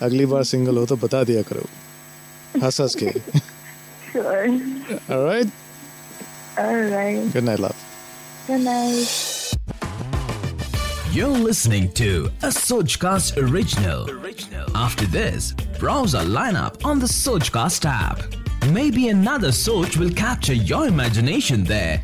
अगली 0.02 0.26
बार 0.32 0.44
सिंगल 0.52 0.76
हो 0.78 0.84
तो 0.86 0.96
बता 1.04 1.22
दिया 1.30 1.42
करो 1.50 1.66
हंस 2.62 2.80
हंस 2.80 2.94
के 3.02 3.12
sure 4.12 4.44
alright 5.14 5.50
all 6.64 6.82
right 6.92 7.32
good 7.34 7.48
night 7.50 7.64
love 7.66 7.82
good 8.48 8.64
night 8.68 9.34
You're 11.16 11.36
listening 11.42 11.84
to 11.98 12.08
a 12.46 12.48
Sojcast 12.54 13.38
original. 13.42 14.02
After 14.80 15.06
this, 15.06 15.46
browse 15.78 16.14
our 16.14 16.26
lineup 16.32 16.84
on 16.84 16.98
the 17.04 17.08
Sojcast 17.12 17.86
app. 17.92 18.20
Maybe 18.74 19.08
another 19.12 19.52
Soj 19.60 19.96
will 19.96 20.12
capture 20.18 20.52
your 20.72 20.86
imagination 20.88 21.64
there. 21.64 21.94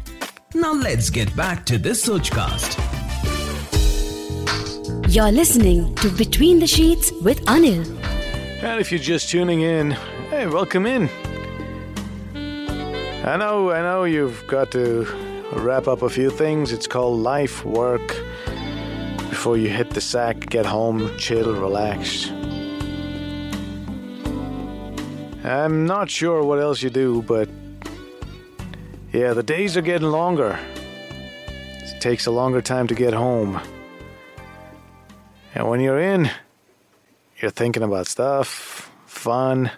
Now 0.59 0.73
let's 0.73 1.11
get 1.11 1.35
back 1.35 1.67
to 1.67 1.77
this 1.77 2.07
Sojcast. 2.07 2.79
You're 5.07 5.31
listening 5.31 5.93
to 5.97 6.09
Between 6.09 6.57
the 6.57 6.65
Sheets 6.65 7.11
with 7.21 7.45
Anil. 7.45 7.85
And 8.63 8.81
if 8.81 8.91
you're 8.91 8.99
just 8.99 9.29
tuning 9.29 9.61
in, 9.61 9.91
hey, 10.31 10.47
welcome 10.47 10.87
in. 10.87 11.11
I 12.33 13.37
know, 13.37 13.69
I 13.69 13.83
know 13.83 14.05
you've 14.05 14.47
got 14.47 14.71
to 14.71 15.05
wrap 15.53 15.87
up 15.87 16.01
a 16.01 16.09
few 16.09 16.31
things. 16.31 16.71
It's 16.71 16.87
called 16.87 17.19
life, 17.19 17.63
work. 17.63 18.07
Before 19.29 19.57
you 19.57 19.69
hit 19.69 19.91
the 19.91 20.01
sack, 20.01 20.49
get 20.49 20.65
home, 20.65 21.15
chill, 21.19 21.53
relax. 21.53 22.31
I'm 25.45 25.85
not 25.85 26.09
sure 26.09 26.41
what 26.43 26.59
else 26.59 26.81
you 26.81 26.89
do, 26.89 27.21
but 27.21 27.47
yeah, 29.11 29.33
the 29.33 29.43
days 29.43 29.77
are 29.77 29.81
getting 29.81 30.09
longer. 30.09 30.59
It 31.47 32.01
takes 32.01 32.25
a 32.25 32.31
longer 32.31 32.61
time 32.61 32.87
to 32.87 32.95
get 32.95 33.13
home. 33.13 33.59
And 35.55 35.67
when 35.67 35.79
you're 35.79 35.99
in, 35.99 36.29
you're 37.39 37.51
thinking 37.51 37.83
about 37.83 38.07
stuff, 38.07 38.91
fun, 39.05 39.71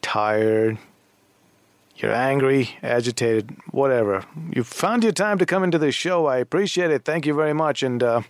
tired, 0.00 0.78
you're 1.96 2.14
angry, 2.14 2.78
agitated, 2.82 3.54
whatever. 3.70 4.24
You 4.50 4.64
found 4.64 5.02
your 5.02 5.12
time 5.12 5.38
to 5.38 5.46
come 5.46 5.62
into 5.62 5.78
this 5.78 5.94
show. 5.94 6.26
I 6.26 6.38
appreciate 6.38 6.90
it. 6.90 7.04
Thank 7.04 7.26
you 7.26 7.34
very 7.34 7.52
much. 7.52 7.82
And 7.82 8.02
uh, 8.02 8.22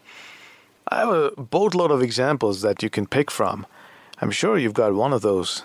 I 0.89 0.99
have 0.99 1.09
a 1.09 1.31
boatload 1.41 1.93
of 1.93 2.03
examples 2.03 2.63
that 2.63 2.83
you 2.83 2.91
can 2.91 3.07
pick 3.07 3.31
from. 3.31 3.67
I'm 4.21 4.33
sure 4.33 4.59
you've 4.59 4.75
got 4.75 4.95
one 4.95 5.13
of 5.13 5.23
those 5.23 5.63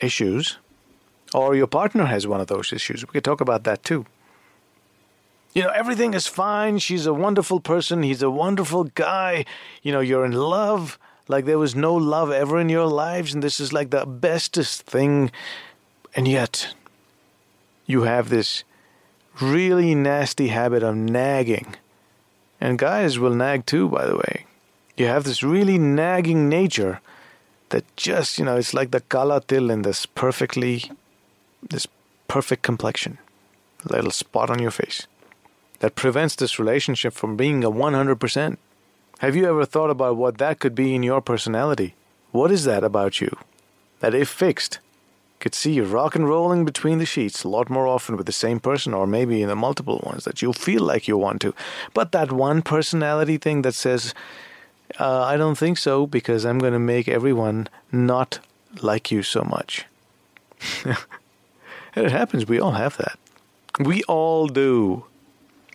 issues, 0.00 0.58
or 1.34 1.54
your 1.54 1.66
partner 1.66 2.06
has 2.06 2.26
one 2.26 2.40
of 2.40 2.46
those 2.46 2.72
issues. 2.72 3.02
We 3.02 3.12
could 3.12 3.24
talk 3.24 3.40
about 3.40 3.64
that 3.64 3.84
too. 3.84 4.06
You 5.54 5.62
know, 5.62 5.70
everything 5.70 6.14
is 6.14 6.26
fine. 6.26 6.78
She's 6.78 7.06
a 7.06 7.14
wonderful 7.14 7.60
person. 7.60 8.02
He's 8.02 8.22
a 8.22 8.30
wonderful 8.30 8.84
guy. 8.84 9.44
You 9.82 9.92
know, 9.92 10.00
you're 10.00 10.24
in 10.24 10.32
love 10.32 10.98
like 11.28 11.44
there 11.44 11.58
was 11.58 11.74
no 11.74 11.94
love 11.94 12.30
ever 12.30 12.58
in 12.58 12.68
your 12.68 12.86
lives, 12.86 13.34
and 13.34 13.42
this 13.42 13.60
is 13.60 13.72
like 13.72 13.90
the 13.90 14.06
bestest 14.06 14.82
thing. 14.82 15.30
And 16.14 16.26
yet, 16.26 16.74
you 17.86 18.02
have 18.02 18.30
this 18.30 18.64
really 19.40 19.94
nasty 19.94 20.48
habit 20.48 20.82
of 20.82 20.96
nagging. 20.96 21.76
And 22.60 22.78
guys 22.78 23.18
will 23.18 23.34
nag 23.34 23.66
too, 23.66 23.88
by 23.88 24.06
the 24.06 24.16
way. 24.16 24.46
You 24.96 25.06
have 25.06 25.24
this 25.24 25.42
really 25.42 25.78
nagging 25.78 26.48
nature 26.48 27.00
that 27.68 27.84
just, 27.96 28.38
you 28.38 28.44
know, 28.44 28.56
it's 28.56 28.74
like 28.74 28.90
the 28.90 29.00
kalatil 29.02 29.70
in 29.70 29.82
this 29.82 30.06
perfectly, 30.06 30.90
this 31.62 31.86
perfect 32.26 32.62
complexion, 32.62 33.18
little 33.84 34.10
spot 34.10 34.50
on 34.50 34.58
your 34.58 34.70
face 34.70 35.06
that 35.80 35.94
prevents 35.94 36.34
this 36.34 36.58
relationship 36.58 37.12
from 37.12 37.36
being 37.36 37.62
a 37.64 37.70
100%. 37.70 38.56
Have 39.20 39.36
you 39.36 39.48
ever 39.48 39.64
thought 39.64 39.90
about 39.90 40.16
what 40.16 40.38
that 40.38 40.60
could 40.60 40.74
be 40.74 40.94
in 40.94 41.02
your 41.02 41.20
personality? 41.20 41.94
What 42.32 42.50
is 42.50 42.64
that 42.64 42.84
about 42.84 43.20
you? 43.20 43.36
That 44.00 44.14
if 44.14 44.28
fixed, 44.28 44.78
could 45.40 45.54
see 45.54 45.72
you 45.72 45.84
rock 45.84 46.16
and 46.16 46.28
rolling 46.28 46.64
between 46.64 46.98
the 46.98 47.06
sheets 47.06 47.44
a 47.44 47.48
lot 47.48 47.70
more 47.70 47.86
often 47.86 48.16
with 48.16 48.26
the 48.26 48.32
same 48.32 48.58
person 48.58 48.92
or 48.92 49.06
maybe 49.06 49.40
in 49.40 49.48
the 49.48 49.56
multiple 49.56 50.00
ones 50.04 50.24
that 50.24 50.42
you 50.42 50.52
feel 50.52 50.82
like 50.82 51.06
you 51.06 51.16
want 51.16 51.40
to. 51.42 51.54
But 51.94 52.12
that 52.12 52.32
one 52.32 52.62
personality 52.62 53.38
thing 53.38 53.62
that 53.62 53.74
says, 53.74 54.14
uh, 54.98 55.22
I 55.22 55.36
don't 55.36 55.56
think 55.56 55.78
so 55.78 56.06
because 56.06 56.44
I'm 56.44 56.58
going 56.58 56.72
to 56.72 56.78
make 56.78 57.08
everyone 57.08 57.68
not 57.92 58.40
like 58.82 59.10
you 59.12 59.22
so 59.22 59.42
much. 59.42 59.86
and 61.98 62.06
it 62.06 62.12
happens. 62.12 62.46
We 62.46 62.60
all 62.60 62.72
have 62.72 62.96
that. 62.98 63.18
We 63.80 64.02
all 64.04 64.46
do. 64.46 65.04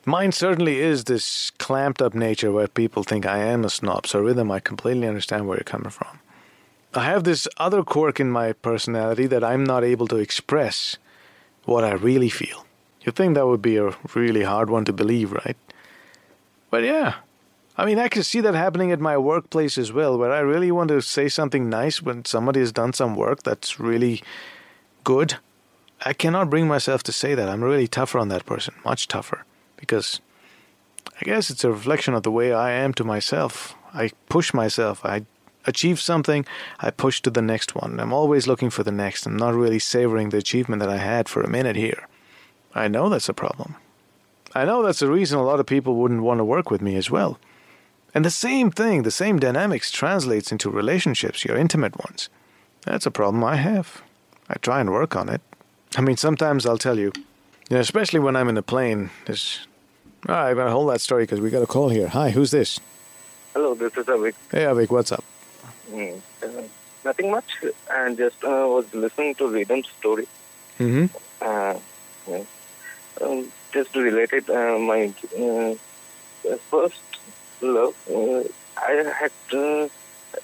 Mine 0.06 0.32
certainly 0.32 0.80
is 0.80 1.04
this 1.04 1.52
clamped 1.52 2.02
up 2.02 2.14
nature 2.14 2.52
where 2.52 2.68
people 2.68 3.04
think 3.04 3.26
I 3.26 3.40
am 3.40 3.64
a 3.64 3.70
snob. 3.70 4.08
So, 4.08 4.20
Rhythm, 4.22 4.52
I 4.52 4.60
completely 4.60 5.08
understand 5.08 5.48
where 5.48 5.58
you're 5.58 5.64
coming 5.64 5.90
from. 5.90 6.20
I 6.94 7.06
have 7.06 7.24
this 7.24 7.48
other 7.58 7.84
quirk 7.84 8.20
in 8.20 8.30
my 8.30 8.54
personality 8.54 9.28
that 9.28 9.44
I'm 9.44 9.64
not 9.64 9.84
able 9.84 10.08
to 10.08 10.18
express 10.18 10.98
what 11.66 11.84
I 11.84 11.94
really 11.94 12.30
feel. 12.30 12.66
You'd 13.02 13.16
think 13.16 13.36
that 13.36 13.48
would 13.48 13.62
be 13.62 13.78
a 13.78 13.94
really 14.14 14.44
hard 14.44 14.70
one 14.70 14.86
to 14.86 14.94
believe, 14.94 15.32
right? 15.32 15.58
But 16.70 16.84
yeah, 16.84 17.16
I 17.78 17.86
mean, 17.86 18.00
I 18.00 18.08
can 18.08 18.24
see 18.24 18.40
that 18.42 18.56
happening 18.56 18.92
at 18.92 19.00
my 19.00 19.18
workplace 19.18 19.78
as 19.78 19.92
well, 19.92 20.18
where 20.18 20.32
I 20.32 20.40
really 20.40 20.72
want 20.72 20.90
to 20.90 21.02
say 21.02 21.28
something 21.28 21.70
nice 21.70 22.02
when 22.02 22.24
somebody 22.26 22.60
has 22.60 22.72
done 22.72 22.94
some 22.94 23.16
work 23.16 23.44
that's 23.44 23.80
really 23.80 24.22
good. 25.04 25.38
I 26.06 26.14
cannot 26.14 26.50
bring 26.50 26.68
myself 26.68 27.04
to 27.04 27.12
say 27.12 27.34
that. 27.36 27.50
I'm 27.50 27.64
really 27.64 27.88
tougher 27.88 28.20
on 28.20 28.28
that 28.30 28.46
person, 28.46 28.76
much 28.84 29.08
tougher, 29.08 29.46
because 29.78 30.20
I 31.20 31.24
guess 31.24 31.50
it's 31.50 31.64
a 31.64 31.72
reflection 31.72 32.14
of 32.14 32.24
the 32.24 32.32
way 32.32 32.54
I 32.54 32.72
am 32.72 32.94
to 32.96 33.04
myself. 33.04 33.76
I 33.94 34.12
push 34.28 34.54
myself. 34.54 35.06
I 35.06 35.26
achieve 35.66 36.00
something, 36.00 36.46
I 36.80 36.92
push 36.92 37.22
to 37.22 37.30
the 37.30 37.42
next 37.42 37.76
one. 37.76 38.00
I'm 38.00 38.14
always 38.14 38.48
looking 38.48 38.70
for 38.70 38.84
the 38.84 38.92
next. 38.92 39.26
I'm 39.26 39.38
not 39.38 39.54
really 39.54 39.80
savoring 39.80 40.30
the 40.30 40.38
achievement 40.38 40.82
that 40.82 40.90
I 40.90 40.98
had 40.98 41.30
for 41.30 41.42
a 41.42 41.50
minute 41.50 41.76
here. 41.76 42.08
I 42.76 42.88
know 42.88 43.08
that's 43.08 43.30
a 43.30 43.34
problem. 43.34 43.76
I 44.54 44.66
know 44.66 44.84
that's 44.84 45.00
the 45.00 45.10
reason 45.10 45.40
a 45.40 45.44
lot 45.44 45.60
of 45.60 45.66
people 45.66 45.96
wouldn't 45.96 46.24
want 46.24 46.40
to 46.40 46.46
work 46.46 46.70
with 46.70 46.82
me 46.82 46.96
as 46.96 47.10
well. 47.10 47.40
And 48.14 48.24
the 48.24 48.30
same 48.30 48.70
thing, 48.70 49.04
the 49.04 49.12
same 49.12 49.40
dynamics 49.40 49.90
translates 49.90 50.52
into 50.52 50.70
relationships, 50.70 51.46
your 51.46 51.58
intimate 51.58 51.98
ones. 51.98 52.30
That's 52.82 53.06
a 53.06 53.12
problem 53.12 53.44
I 53.44 53.56
have. 53.56 54.04
I 54.50 54.56
try 54.56 54.82
and 54.82 54.92
work 54.92 55.16
on 55.16 55.30
it. 55.30 55.42
I 55.96 56.02
mean, 56.02 56.18
sometimes 56.18 56.66
I'll 56.66 56.78
tell 56.78 56.98
you, 56.98 57.12
you 57.70 57.76
know, 57.76 57.80
especially 57.80 58.20
when 58.20 58.36
I'm 58.36 58.50
in 58.50 58.58
a 58.58 58.64
plane. 58.64 59.12
All 59.28 59.36
right, 60.28 60.50
I'm 60.50 60.56
going 60.56 60.68
to 60.68 60.72
hold 60.72 60.90
that 60.90 61.02
story 61.02 61.24
because 61.24 61.40
we 61.40 61.50
got 61.50 61.62
a 61.62 61.68
call 61.68 61.90
here. 61.90 62.08
Hi, 62.08 62.32
who's 62.32 62.52
this? 62.52 62.80
Hello, 63.54 63.76
this 63.76 63.96
is 63.96 64.06
Avik. 64.08 64.34
Hey, 64.52 64.64
Avik, 64.64 64.90
what's 64.90 65.12
up? 65.12 65.24
Mm, 65.92 66.20
uh, 66.42 66.48
nothing 67.06 67.30
much. 67.30 67.64
I 67.92 68.14
just 68.16 68.44
uh, 68.44 68.66
was 68.68 68.92
listening 68.94 69.36
to 69.36 69.48
Rhythm's 69.48 69.88
story. 70.00 70.28
Mm-hmm. 70.80 71.16
Uh, 71.42 71.78
yeah. 72.28 72.44
um, 73.22 73.52
just 73.72 73.96
related 73.96 74.50
uh, 74.50 74.80
my 74.80 75.14
uh, 75.38 75.76
first 76.72 77.02
love. 77.62 77.96
Uh, 78.10 78.44
I 78.78 78.92
had 79.20 79.32
uh, 79.52 79.88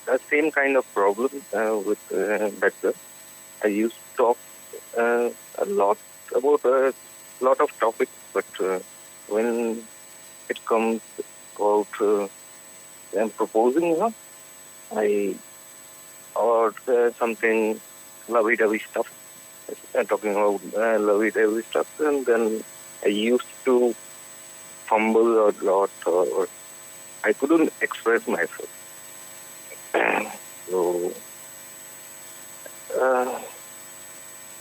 the 0.06 0.20
same 0.30 0.52
kind 0.52 0.78
of 0.78 0.94
problem 0.94 1.32
uh, 1.54 1.80
with 1.84 2.00
uh, 2.12 2.52
that 2.60 2.74
girl. 2.82 2.94
I 3.64 3.68
used 3.68 3.96
to 3.96 4.18
talk 4.18 4.38
uh, 4.38 4.49
a 4.98 5.66
lot 5.66 5.98
about 6.36 6.66
a 6.66 6.94
lot 7.42 7.60
of 7.60 7.70
topics, 7.80 8.12
but 8.34 8.46
uh, 8.60 8.80
when 9.28 9.84
it 10.50 10.66
comes 10.66 11.02
about 11.56 11.88
uh, 12.02 12.28
them 13.14 13.30
proposing 13.30 13.86
you 13.86 13.98
know, 13.98 14.14
I 14.96 15.36
or 16.36 16.74
uh, 16.88 17.12
something 17.18 17.80
lovey-dovey 18.28 18.80
stuff. 18.80 19.08
I'm 19.98 20.08
talking 20.08 20.32
about 20.32 20.62
uh, 20.76 21.00
lovey-dovey 21.00 21.64
stuff, 21.64 22.00
and 22.00 22.26
then 22.26 22.64
I 23.04 23.08
used 23.08 23.52
to 23.66 23.94
fumble 24.86 25.50
a 25.50 25.52
lot, 25.62 25.92
or 26.06 26.48
I 27.24 27.34
couldn't 27.34 27.72
express 27.82 28.28
myself. 28.28 28.70
so, 30.70 31.12
uh, 33.00 33.40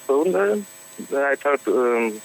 so 0.09 0.25
then 0.25 0.67
I 1.15 1.37
thought, 1.37 1.69
um, 1.69 2.21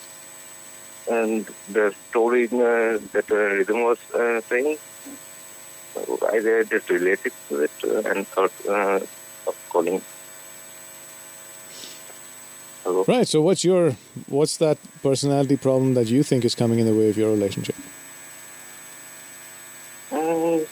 and 1.11 1.45
the 1.69 1.93
story 2.09 2.45
uh, 2.45 2.97
that 3.13 3.25
uh, 3.29 3.35
Rhythm 3.35 3.83
was 3.83 3.99
uh, 4.15 4.41
saying, 4.49 4.77
I 5.95 6.63
just 6.63 6.89
related 6.89 7.33
to 7.49 7.63
it 7.63 7.71
uh, 7.83 8.09
and 8.09 8.27
thought 8.27 8.53
uh, 8.67 8.99
of 9.45 9.55
calling. 9.69 10.01
Hello? 12.83 13.05
Right. 13.07 13.27
So, 13.27 13.41
what's 13.41 13.63
your 13.63 13.95
what's 14.27 14.57
that 14.57 14.77
personality 15.01 15.57
problem 15.57 15.93
that 15.93 16.07
you 16.07 16.23
think 16.23 16.43
is 16.43 16.55
coming 16.55 16.79
in 16.79 16.85
the 16.85 16.95
way 16.95 17.09
of 17.09 17.17
your 17.17 17.31
relationship? 17.31 17.75
Um, 20.11 20.65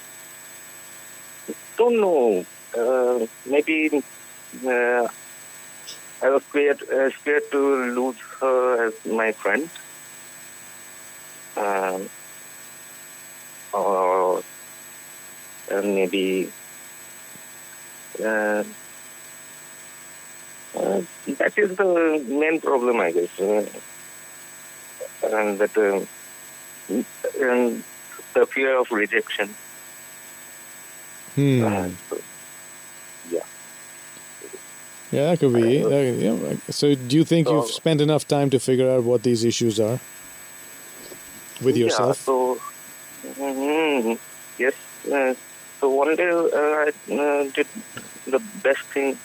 don't 1.77 1.99
know. 2.01 2.45
Uh, 2.77 3.27
maybe 3.45 4.03
uh, 4.65 5.07
I 6.23 6.29
was 6.29 6.43
scared, 6.45 6.83
uh, 6.89 7.09
scared 7.09 7.49
to 7.51 7.59
lose 7.93 8.17
her 8.39 8.87
as 8.87 9.05
my 9.05 9.31
friend. 9.31 9.69
Um, 11.57 12.09
or 13.73 14.43
uh, 15.71 15.81
maybe 15.81 16.49
uh, 18.19 18.63
uh, 20.75 21.01
that 21.27 21.57
is 21.57 21.75
the 21.75 22.23
main 22.27 22.61
problem, 22.61 22.99
I 22.99 23.11
guess. 23.11 23.39
Uh, 23.39 23.65
and 25.23 25.59
that 25.59 25.77
uh, 25.77 26.05
and 27.39 27.83
the 28.33 28.45
fear 28.45 28.77
of 28.77 28.91
rejection. 28.91 29.55
Hmm. 31.35 31.63
Uh, 31.63 31.89
so. 32.09 32.21
Yeah, 35.11 35.31
that 35.31 35.39
could 35.39 35.53
be. 35.53 35.83
that- 35.83 36.15
yeah. 36.19 36.55
So, 36.69 36.95
do 36.95 37.15
you 37.17 37.25
think 37.25 37.49
you've 37.49 37.67
spent 37.67 37.99
enough 38.01 38.27
time 38.27 38.49
to 38.51 38.59
figure 38.59 38.89
out 38.89 39.03
what 39.03 39.23
these 39.23 39.43
issues 39.43 39.79
are 39.79 39.99
with 41.61 41.75
yourself? 41.77 42.17
Yeah, 42.17 42.23
so, 42.25 42.59
mhm, 43.39 44.17
yes. 44.57 44.73
Uh, 45.11 45.33
so 45.79 45.89
one 45.89 46.15
day 46.15 46.29
uh, 46.29 46.85
I 46.85 46.91
uh, 47.13 47.43
did 47.51 47.67
the 48.27 48.39
best 48.63 48.83
thing 48.93 49.17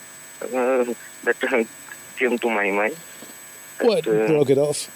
uh, 0.43 0.85
that 1.25 1.37
came 2.19 2.39
to 2.39 2.51
my 2.51 2.71
mind. 2.71 2.97
what 3.81 4.07
uh, 4.09 4.27
broke 4.27 4.51
it 4.51 4.59
off? 4.59 4.91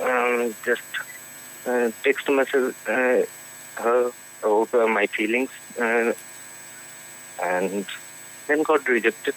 Um, 0.00 0.54
just 0.64 0.82
uh, 1.66 1.90
text 2.02 2.28
message 2.28 2.74
uh, 2.88 3.22
her 3.82 4.10
about 4.42 4.74
uh, 4.74 4.86
my 4.86 5.06
feelings 5.06 5.50
uh, 5.80 6.12
and 7.42 7.86
then 8.46 8.62
got 8.62 8.86
rejected. 8.88 9.34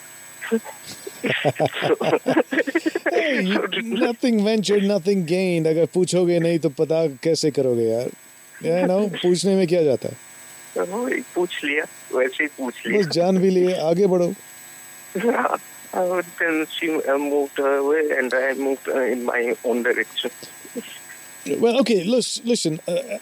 Nothing 3.82 4.44
ventured, 4.44 4.84
nothing 4.84 5.24
gained. 5.26 5.66
अगर 5.66 5.86
पूछोगे 5.94 6.38
नहीं 6.40 6.58
तो 6.58 6.68
पता 6.78 7.06
कैसे 7.22 7.50
करोगे 7.50 7.86
यार? 7.90 8.10
You 8.62 8.86
know, 8.90 9.02
पूछने 9.22 9.54
में 9.56 9.66
क्या 9.68 9.82
जाता 9.84 10.08
है? 10.08 10.16
तो 10.76 10.84
पूछ 11.34 11.64
लिया 11.64 11.84
वैसे 12.14 12.44
ही 12.44 12.48
पूछ 12.58 12.86
लिया 12.86 13.00
बस 13.00 13.06
जान 13.14 13.38
भी 13.38 13.50
लिए 13.50 13.74
आगे 13.90 14.06
बढ़ो. 14.06 14.34
Uh, 15.92 16.22
then 16.38 16.66
she 16.72 16.88
uh, 17.02 17.18
moved 17.18 17.58
her 17.58 17.82
way 17.82 18.02
and 18.16 18.32
I 18.32 18.54
moved 18.54 18.88
uh, 18.88 19.00
in 19.00 19.24
my 19.24 19.56
own 19.64 19.82
direction. 19.82 20.30
Well, 21.58 21.80
okay. 21.80 22.04
Listen. 22.04 22.78
Uh, 22.86 22.92
uh, 22.92 23.18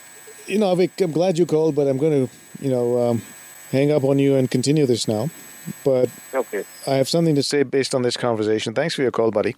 you 0.47 0.59
know, 0.59 0.75
Avik, 0.75 1.01
I'm 1.01 1.13
glad 1.13 1.39
you 1.39 1.47
called, 1.47 1.75
but 1.75 1.89
I'm 1.89 1.97
going 1.97 2.27
to, 2.27 2.33
you 2.61 2.71
know, 2.71 3.11
um, 3.11 3.23
hang 3.71 3.91
up 3.91 4.05
on 4.05 4.19
you 4.19 4.35
and 4.37 4.51
continue 4.51 4.85
this 4.85 5.09
now. 5.09 5.31
But 5.85 6.09
Okay. 6.35 6.65
I 6.87 6.95
have 6.95 7.09
something 7.09 7.35
to 7.35 7.43
say 7.43 7.63
based 7.63 7.95
on 7.95 8.03
this 8.03 8.17
conversation. 8.17 8.75
Thanks 8.75 8.95
for 8.95 9.03
your 9.03 9.11
call, 9.11 9.31
buddy. 9.31 9.55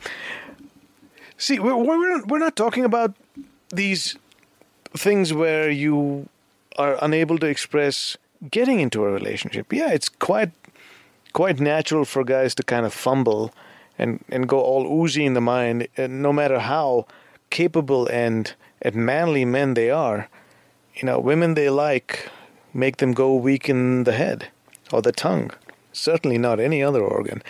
See, 1.39 1.59
we're 1.59 1.77
we're 1.77 2.17
not, 2.17 2.29
we're 2.29 2.39
not 2.39 2.57
talking 2.57 2.85
about 2.85 3.15
these 3.71 4.17
things 4.97 5.33
where 5.33 5.71
you 5.71 6.29
are 6.77 6.99
unable 7.03 7.39
to 7.39 7.47
express 7.47 8.17
getting 8.51 8.81
into 8.81 9.05
a 9.05 9.11
relationship. 9.11 9.73
Yeah, 9.73 9.91
it's 9.91 10.09
quite 10.09 10.51
quite 11.33 11.61
natural 11.61 12.05
for 12.05 12.25
guys 12.25 12.55
to 12.57 12.63
kind 12.63 12.85
of 12.87 12.93
fumble 12.93 13.53
and 13.99 14.25
and 14.31 14.49
go 14.49 14.61
all 14.61 14.87
oozy 14.87 15.25
in 15.25 15.35
the 15.35 15.41
mind, 15.41 15.89
and 15.97 16.23
no 16.23 16.33
matter 16.33 16.59
how 16.59 17.07
capable 17.51 18.07
and 18.09 18.55
and 18.83 18.95
manly 18.95 19.45
men 19.45 19.75
they 19.75 19.91
are. 19.91 20.29
You 20.95 21.07
know, 21.07 21.19
women 21.21 21.55
they 21.55 21.71
like 21.71 22.29
make 22.75 22.97
them 22.99 23.13
go 23.13 23.35
weak 23.35 23.69
in 23.69 24.05
the 24.05 24.13
head 24.13 24.49
or 24.93 25.03
the 25.03 25.13
tongue. 25.13 25.51
Certainly 25.93 26.39
not 26.39 26.61
any 26.61 26.83
other 26.83 27.03
organ. 27.03 27.43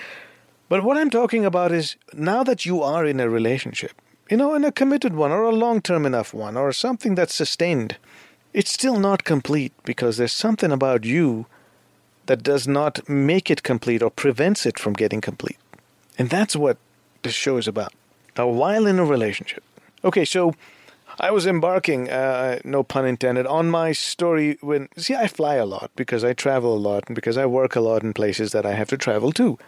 But 0.69 0.85
what 0.85 0.97
I'm 0.97 1.11
talking 1.11 1.45
about 1.45 1.73
is 1.73 1.97
now 2.13 2.45
that 2.45 2.65
you 2.65 2.83
are 2.83 3.05
in 3.05 3.21
a 3.21 3.29
relationship, 3.29 3.93
you 4.31 4.37
know, 4.37 4.55
in 4.55 4.65
a 4.65 4.73
committed 4.73 5.15
one 5.15 5.33
or 5.33 5.43
a 5.43 5.51
long 5.51 5.83
term 5.83 6.07
enough 6.07 6.33
one 6.33 6.57
or 6.57 6.73
something 6.73 7.17
that's 7.17 7.35
sustained, 7.35 7.97
it's 8.53 8.73
still 8.73 8.99
not 8.99 9.25
complete 9.25 9.73
because 9.85 10.17
there's 10.17 10.33
something 10.33 10.71
about 10.71 11.05
you 11.05 11.47
that 12.27 12.43
does 12.45 12.69
not 12.69 13.09
make 13.09 13.51
it 13.51 13.65
complete 13.65 14.03
or 14.03 14.11
prevents 14.11 14.65
it 14.65 14.79
from 14.79 14.93
getting 14.93 15.21
complete. 15.21 15.59
And 16.17 16.31
that's 16.31 16.55
what 16.55 16.79
this 17.23 17.35
show 17.35 17.57
is 17.57 17.67
about. 17.67 17.93
Now, 18.37 18.47
while 18.47 18.87
in 18.87 18.99
a 18.99 19.05
relationship. 19.05 19.65
Okay, 20.05 20.25
so 20.25 20.55
I 21.21 21.31
was 21.31 21.47
embarking, 21.47 22.09
uh, 22.09 22.61
no 22.65 22.83
pun 22.83 23.05
intended, 23.05 23.47
on 23.47 23.71
my 23.71 23.93
story 23.93 24.57
when. 24.63 24.89
See, 24.97 25.15
I 25.15 25.27
fly 25.27 25.57
a 25.57 25.67
lot 25.67 25.91
because 25.95 26.25
I 26.25 26.33
travel 26.33 26.75
a 26.75 26.81
lot 26.89 27.05
and 27.09 27.15
because 27.15 27.37
I 27.37 27.45
work 27.45 27.77
a 27.77 27.81
lot 27.81 28.03
in 28.03 28.15
places 28.15 28.53
that 28.53 28.65
I 28.65 28.73
have 28.73 28.89
to 28.89 28.97
travel 28.97 29.31
to. 29.33 29.59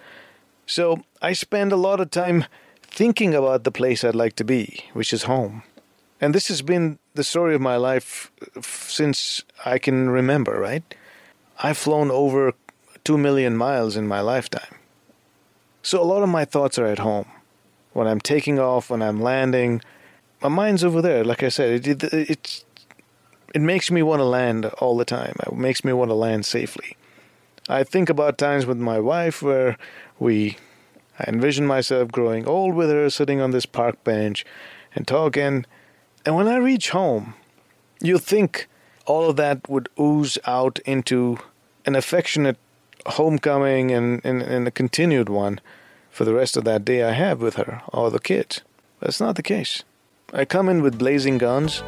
So 0.67 1.05
I 1.21 1.35
spend 1.35 1.71
a 1.71 1.77
lot 1.77 2.01
of 2.01 2.11
time 2.11 2.47
thinking 2.83 3.35
about 3.35 3.65
the 3.65 3.71
place 3.71 4.03
I'd 4.03 4.15
like 4.15 4.35
to 4.37 4.45
be, 4.45 4.85
which 4.95 5.13
is 5.13 5.25
home. 5.25 5.63
And 6.21 6.35
this 6.35 6.49
has 6.49 6.63
been 6.63 6.99
the 7.15 7.25
story 7.25 7.55
of 7.55 7.61
my 7.61 7.77
life 7.77 8.33
f- 8.57 8.89
since 8.89 9.43
I 9.67 9.79
can 9.79 10.09
remember, 10.09 10.59
right? 10.59 10.83
I've 11.63 11.77
flown 11.77 12.11
over 12.11 12.55
2 13.05 13.19
million 13.19 13.57
miles 13.57 13.97
in 13.97 14.07
my 14.07 14.21
lifetime. 14.21 14.77
So 15.83 16.01
a 16.01 16.05
lot 16.05 16.23
of 16.23 16.29
my 16.29 16.45
thoughts 16.45 16.79
are 16.79 16.87
at 16.87 17.01
home. 17.01 17.27
When 17.93 18.07
I'm 18.07 18.21
taking 18.21 18.59
off, 18.59 18.89
when 18.89 19.03
I'm 19.03 19.21
landing, 19.21 19.83
my 20.43 20.49
mind's 20.49 20.85
over 20.85 21.01
there. 21.01 21.25
Like 21.25 21.43
I 21.43 21.49
said, 21.49 21.87
it, 21.87 22.03
it, 22.03 22.13
it's, 22.13 22.65
it 23.55 23.61
makes 23.61 23.91
me 23.91 24.03
want 24.03 24.21
to 24.21 24.25
land 24.25 24.67
all 24.79 24.97
the 24.97 25.05
time. 25.05 25.37
It 25.47 25.55
makes 25.55 25.85
me 25.85 25.93
want 25.93 26.11
to 26.11 26.15
land 26.15 26.45
safely. 26.45 26.97
I 27.69 27.85
think 27.85 28.09
about 28.09 28.39
times 28.39 28.67
with 28.67 28.79
my 28.79 28.99
wife 28.99 29.43
where 29.43 29.79
we, 30.19 30.57
I 31.19 31.25
envision 31.29 31.67
myself 31.67 32.11
growing 32.11 32.47
old 32.47 32.75
with 32.75 32.91
her, 32.91 33.09
sitting 33.09 33.41
on 33.41 33.53
this 33.53 33.67
park 33.67 34.03
bench 34.05 34.45
and 34.95 35.07
talking. 35.07 35.65
And 36.27 36.35
when 36.35 36.49
I 36.49 36.57
reach 36.57 36.91
home, 36.91 37.35
you 38.01 38.19
think 38.19 38.69
all 39.07 39.31
of 39.31 39.37
that 39.37 39.69
would 39.69 39.89
ooze 39.99 40.39
out 40.45 40.81
into 40.81 41.39
an 41.87 41.95
affectionate 41.95 42.59
homecoming 43.07 43.91
and, 43.93 44.21
and, 44.25 44.43
and 44.43 44.67
a 44.67 44.71
continued 44.71 45.29
one 45.29 45.61
for 46.11 46.25
the 46.25 46.35
rest 46.35 46.57
of 46.57 46.65
that 46.65 46.85
day 46.85 47.03
I 47.03 47.13
have 47.13 47.41
with 47.41 47.55
her 47.55 47.83
or 47.93 48.11
the 48.11 48.21
kids. 48.21 48.63
That's 49.01 49.21
not 49.21 49.37
the 49.37 49.43
case. 49.43 49.83
I 50.35 50.47
come 50.47 50.71
in 50.71 50.81
with 50.81 50.99
blazing 50.99 51.37
guns. 51.37 51.83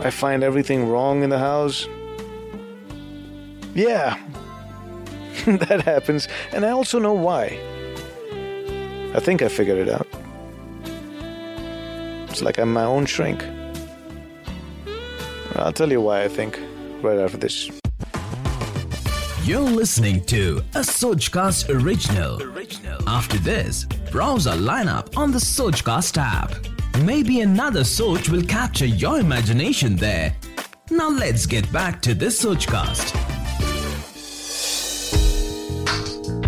I 0.00 0.10
find 0.10 0.44
everything 0.44 0.86
wrong 0.88 1.22
in 1.22 1.30
the 1.30 1.38
house. 1.38 1.88
Yeah, 3.74 4.18
that 5.46 5.82
happens, 5.84 6.28
and 6.52 6.66
I 6.66 6.70
also 6.70 6.98
know 6.98 7.14
why. 7.14 7.58
I 9.14 9.20
think 9.20 9.40
I 9.40 9.48
figured 9.48 9.78
it 9.78 9.88
out. 9.88 10.06
It's 12.28 12.42
like 12.42 12.58
I'm 12.58 12.72
my 12.74 12.84
own 12.84 13.06
shrink. 13.06 13.42
I'll 15.56 15.72
tell 15.72 15.90
you 15.90 16.02
why 16.02 16.24
I 16.24 16.28
think 16.28 16.60
right 17.02 17.18
after 17.18 17.38
this. 17.38 17.79
You're 19.44 19.62
listening 19.62 20.22
to 20.26 20.58
a 20.74 20.80
Sojcast 20.80 21.70
original. 21.70 22.42
After 23.08 23.38
this, 23.38 23.86
browse 24.12 24.46
our 24.46 24.56
lineup 24.56 25.16
on 25.16 25.32
the 25.32 25.38
Sojcast 25.38 26.18
app. 26.18 26.52
Maybe 27.04 27.40
another 27.40 27.82
Soj 27.82 28.28
will 28.28 28.44
capture 28.44 28.84
your 28.84 29.18
imagination 29.18 29.96
there. 29.96 30.36
Now 30.90 31.08
let's 31.08 31.46
get 31.46 31.72
back 31.72 32.02
to 32.02 32.12
this 32.12 32.44
Sojcast. 32.44 33.16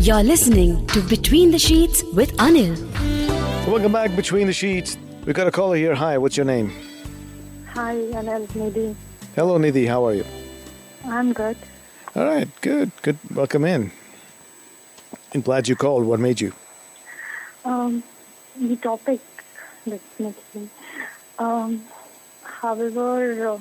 You're 0.04 0.22
listening 0.22 0.86
to 0.88 1.00
Between 1.00 1.50
the 1.50 1.58
Sheets 1.58 2.04
with 2.12 2.36
Anil. 2.36 2.76
Welcome 3.66 3.92
back 3.92 4.14
between 4.14 4.48
the 4.48 4.52
sheets. 4.52 4.98
We 5.24 5.32
got 5.32 5.46
a 5.46 5.50
caller 5.50 5.76
here. 5.76 5.94
Hi, 5.94 6.18
what's 6.18 6.36
your 6.36 6.44
name? 6.44 6.70
Hi, 7.68 7.94
Anil, 7.94 8.46
Nidhi. 8.48 8.94
Hello, 9.34 9.58
Nidhi. 9.58 9.88
How 9.88 10.04
are 10.04 10.14
you? 10.14 10.26
I'm 11.06 11.32
good. 11.32 11.56
All 12.14 12.26
right, 12.26 12.48
good, 12.60 12.92
good. 13.00 13.16
Welcome 13.34 13.64
in. 13.64 13.90
I'm 15.32 15.40
glad 15.40 15.66
you 15.66 15.76
called. 15.76 16.04
What 16.04 16.20
made 16.20 16.42
you? 16.42 16.52
Um, 17.64 18.02
the 18.54 18.76
topic, 18.76 19.20
definitely. 19.88 20.68
Um, 21.38 21.86
however, 22.42 23.48
uh, 23.48 23.58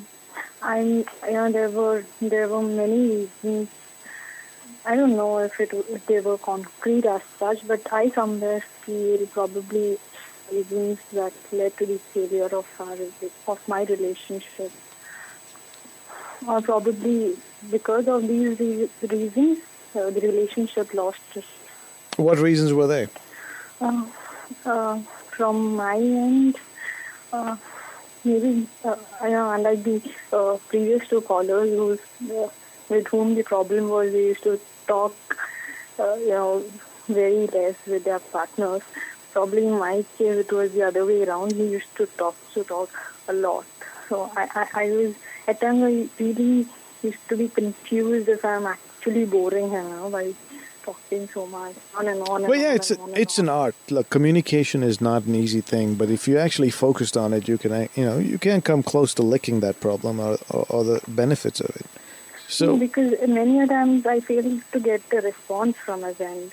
I, 0.62 0.82
you 0.82 1.32
know, 1.32 1.50
there 1.50 1.70
were 1.70 2.04
there 2.22 2.50
were 2.50 2.62
many 2.62 3.30
reasons. 3.42 3.70
I 4.86 4.98
don't 4.98 5.16
know 5.16 5.38
if 5.38 5.58
it 5.62 5.72
if 5.72 6.06
they 6.08 6.20
were 6.20 6.38
concrete 6.38 7.06
as 7.06 7.22
such, 7.40 7.66
but 7.66 7.94
I 7.94 8.10
somewhere 8.10 8.60
feel 8.82 9.26
probably 9.28 9.98
reasons 10.52 11.00
that 11.14 11.32
led 11.54 11.78
to 11.78 11.86
the 11.86 12.00
failure 12.00 12.54
of 12.54 12.68
our 12.82 12.98
of 13.48 13.66
my 13.70 13.84
relationship, 13.84 14.74
or 16.46 16.60
probably 16.60 17.38
because 17.69 18.08
of 18.08 18.28
these 18.28 18.60
re- 18.60 18.89
reasons, 19.04 19.60
uh, 19.95 20.10
the 20.10 20.21
relationship 20.21 20.93
lost 20.93 21.19
What 22.17 22.39
reasons 22.39 22.74
were 22.74 22.88
they? 22.88 23.08
uh, 23.82 24.06
uh, 24.65 25.00
from 25.32 25.76
my 25.76 25.95
end, 25.95 26.58
uh, 27.34 27.56
maybe 28.24 28.67
uh, 28.84 28.95
I 29.19 29.30
know, 29.30 29.52
unlike 29.52 29.84
the 29.84 30.02
uh, 30.32 30.58
previous 30.67 31.08
two 31.08 31.21
callers 31.21 31.69
who's, 31.69 32.32
uh, 32.32 32.50
with 32.89 33.08
whom 33.08 33.36
the 33.36 33.43
problem 33.43 33.89
was 33.89 34.12
they 34.12 34.26
used 34.26 34.43
to 34.43 34.60
talk, 34.88 35.15
uh, 36.00 36.15
you 36.15 36.30
know, 36.30 36.63
very 37.08 37.47
less 37.47 37.76
with 37.88 38.04
their 38.04 38.19
partners. 38.19 38.82
Probably 39.34 39.65
in 39.65 39.80
my 39.80 40.04
case 40.17 40.38
it 40.38 40.52
was 40.52 40.74
the 40.74 40.84
other 40.84 41.06
way 41.06 41.24
around. 41.24 41.54
We 41.54 41.67
used 41.67 41.95
to 41.95 42.06
talk 42.06 42.36
to 42.54 42.63
talk 42.63 42.89
a 43.28 43.34
lot. 43.34 43.65
So 44.10 44.30
I, 44.36 44.50
I, 44.54 44.84
I 44.84 44.91
was 44.91 45.15
at 45.47 45.62
times 45.62 45.84
I 45.84 46.24
really 46.24 46.67
used 47.04 47.28
to 47.30 47.38
be 47.38 47.48
confused 47.50 48.28
if 48.30 48.44
I'm 48.44 48.66
actually 48.66 49.26
boring 49.26 49.70
him 49.70 49.88
you 49.88 49.96
know, 49.96 50.10
by 50.10 50.34
talking 50.84 51.28
so 51.28 51.46
much 51.46 51.76
on 51.98 52.08
and 52.08 52.22
on. 52.28 52.42
And 52.42 52.50
Well, 52.50 52.60
yeah, 52.60 52.70
on 52.70 52.76
it's 52.76 52.92
and 52.92 53.00
and 53.02 53.18
it's 53.18 53.40
on. 53.40 53.46
an 53.46 53.50
art. 53.50 53.76
Look, 53.90 54.10
communication 54.10 54.84
is 54.84 55.00
not 55.00 55.24
an 55.24 55.36
easy 55.36 55.62
thing, 55.62 55.96
but 55.96 56.10
if 56.10 56.28
you 56.28 56.38
actually 56.38 56.70
focused 56.70 57.16
on 57.18 57.34
it, 57.34 57.48
you 57.48 57.58
can, 57.58 57.90
you 57.96 58.06
know, 58.06 58.18
you 58.18 58.38
can 58.38 58.62
come 58.62 58.82
close 58.84 59.14
to 59.16 59.22
licking 59.22 59.60
that 59.60 59.80
problem 59.80 60.20
or, 60.20 60.38
or, 60.50 60.66
or 60.70 60.84
the 60.84 61.02
benefits 61.08 61.60
of 61.60 61.70
it. 61.76 61.86
So, 62.48 62.78
because 62.78 63.16
many 63.28 63.60
a 63.62 63.68
times 63.68 64.06
I 64.06 64.20
failed 64.20 64.62
to 64.74 64.80
get 64.80 65.02
a 65.14 65.22
response 65.22 65.78
from 65.78 66.04
his 66.04 66.20
end. 66.20 66.52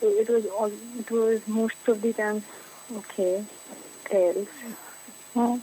It 0.00 0.28
was 0.28 0.46
all, 0.46 0.70
it 0.98 1.10
was 1.10 1.46
most 1.48 1.88
of 1.88 2.00
the 2.02 2.12
time 2.12 2.44
okay, 2.96 3.44
tells. 4.04 4.48
Uh, 5.34 5.58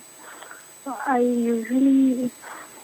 I 1.06 1.20
usually, 1.20 2.32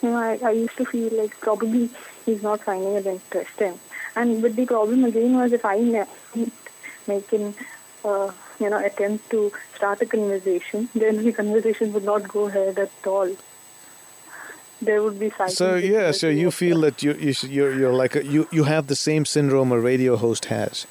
know, 0.06 0.18
I, 0.18 0.40
I 0.44 0.52
used 0.52 0.78
to 0.78 0.86
feel 0.86 1.12
like 1.14 1.40
probably 1.40 1.90
he's 2.26 2.42
not 2.42 2.62
finding 2.62 2.94
it 2.94 3.06
interesting. 3.06 3.80
And 4.16 4.42
but 4.42 4.56
the 4.56 4.66
problem 4.66 5.04
again 5.04 5.38
was 5.38 5.52
if 5.54 5.66
I 5.66 5.80
ne- 5.80 6.52
make 7.08 7.30
him, 7.30 7.54
uh, 8.04 8.32
you 8.60 8.70
know, 8.70 8.78
attempt 8.78 9.30
to 9.32 9.52
start 9.76 10.02
a 10.02 10.06
conversation, 10.06 10.90
then 10.96 11.24
the 11.24 11.34
conversation 11.34 11.92
would 11.94 12.04
not 12.04 12.28
go 12.28 12.48
ahead 12.48 12.80
at 12.80 12.92
all. 13.06 13.36
There 14.82 15.02
would 15.04 15.20
be 15.20 15.30
silence. 15.30 15.58
so 15.58 15.76
yeah, 15.76 16.12
so 16.12 16.28
you 16.28 16.52
feel 16.52 16.82
that 16.82 17.02
you, 17.02 17.14
you 17.14 17.34
you're 17.48 17.74
you're 17.80 17.94
like 17.94 18.16
a, 18.16 18.26
you 18.26 18.48
you 18.52 18.64
have 18.66 18.88
the 18.88 18.96
same 18.96 19.26
syndrome 19.26 19.72
a 19.72 19.80
radio 19.80 20.16
host 20.16 20.46
has. 20.46 20.86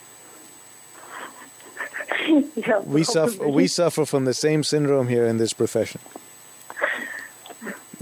yeah, 2.57 2.81
We 2.81 3.05
suffer 3.05 3.49
we 3.49 3.67
suffer 3.67 4.05
from 4.07 4.25
the 4.25 4.35
same 4.35 4.65
syndrome 4.65 5.09
here 5.09 5.27
in 5.27 5.37
this 5.37 5.53
profession. 5.53 6.01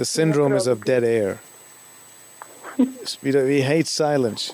The 0.02 0.06
syndrome 0.06 0.54
is 0.54 0.66
of 0.66 0.84
dead 0.84 1.04
air. 1.04 1.38
we, 3.22 3.30
we 3.30 3.60
hate 3.62 3.86
silence. 3.86 4.52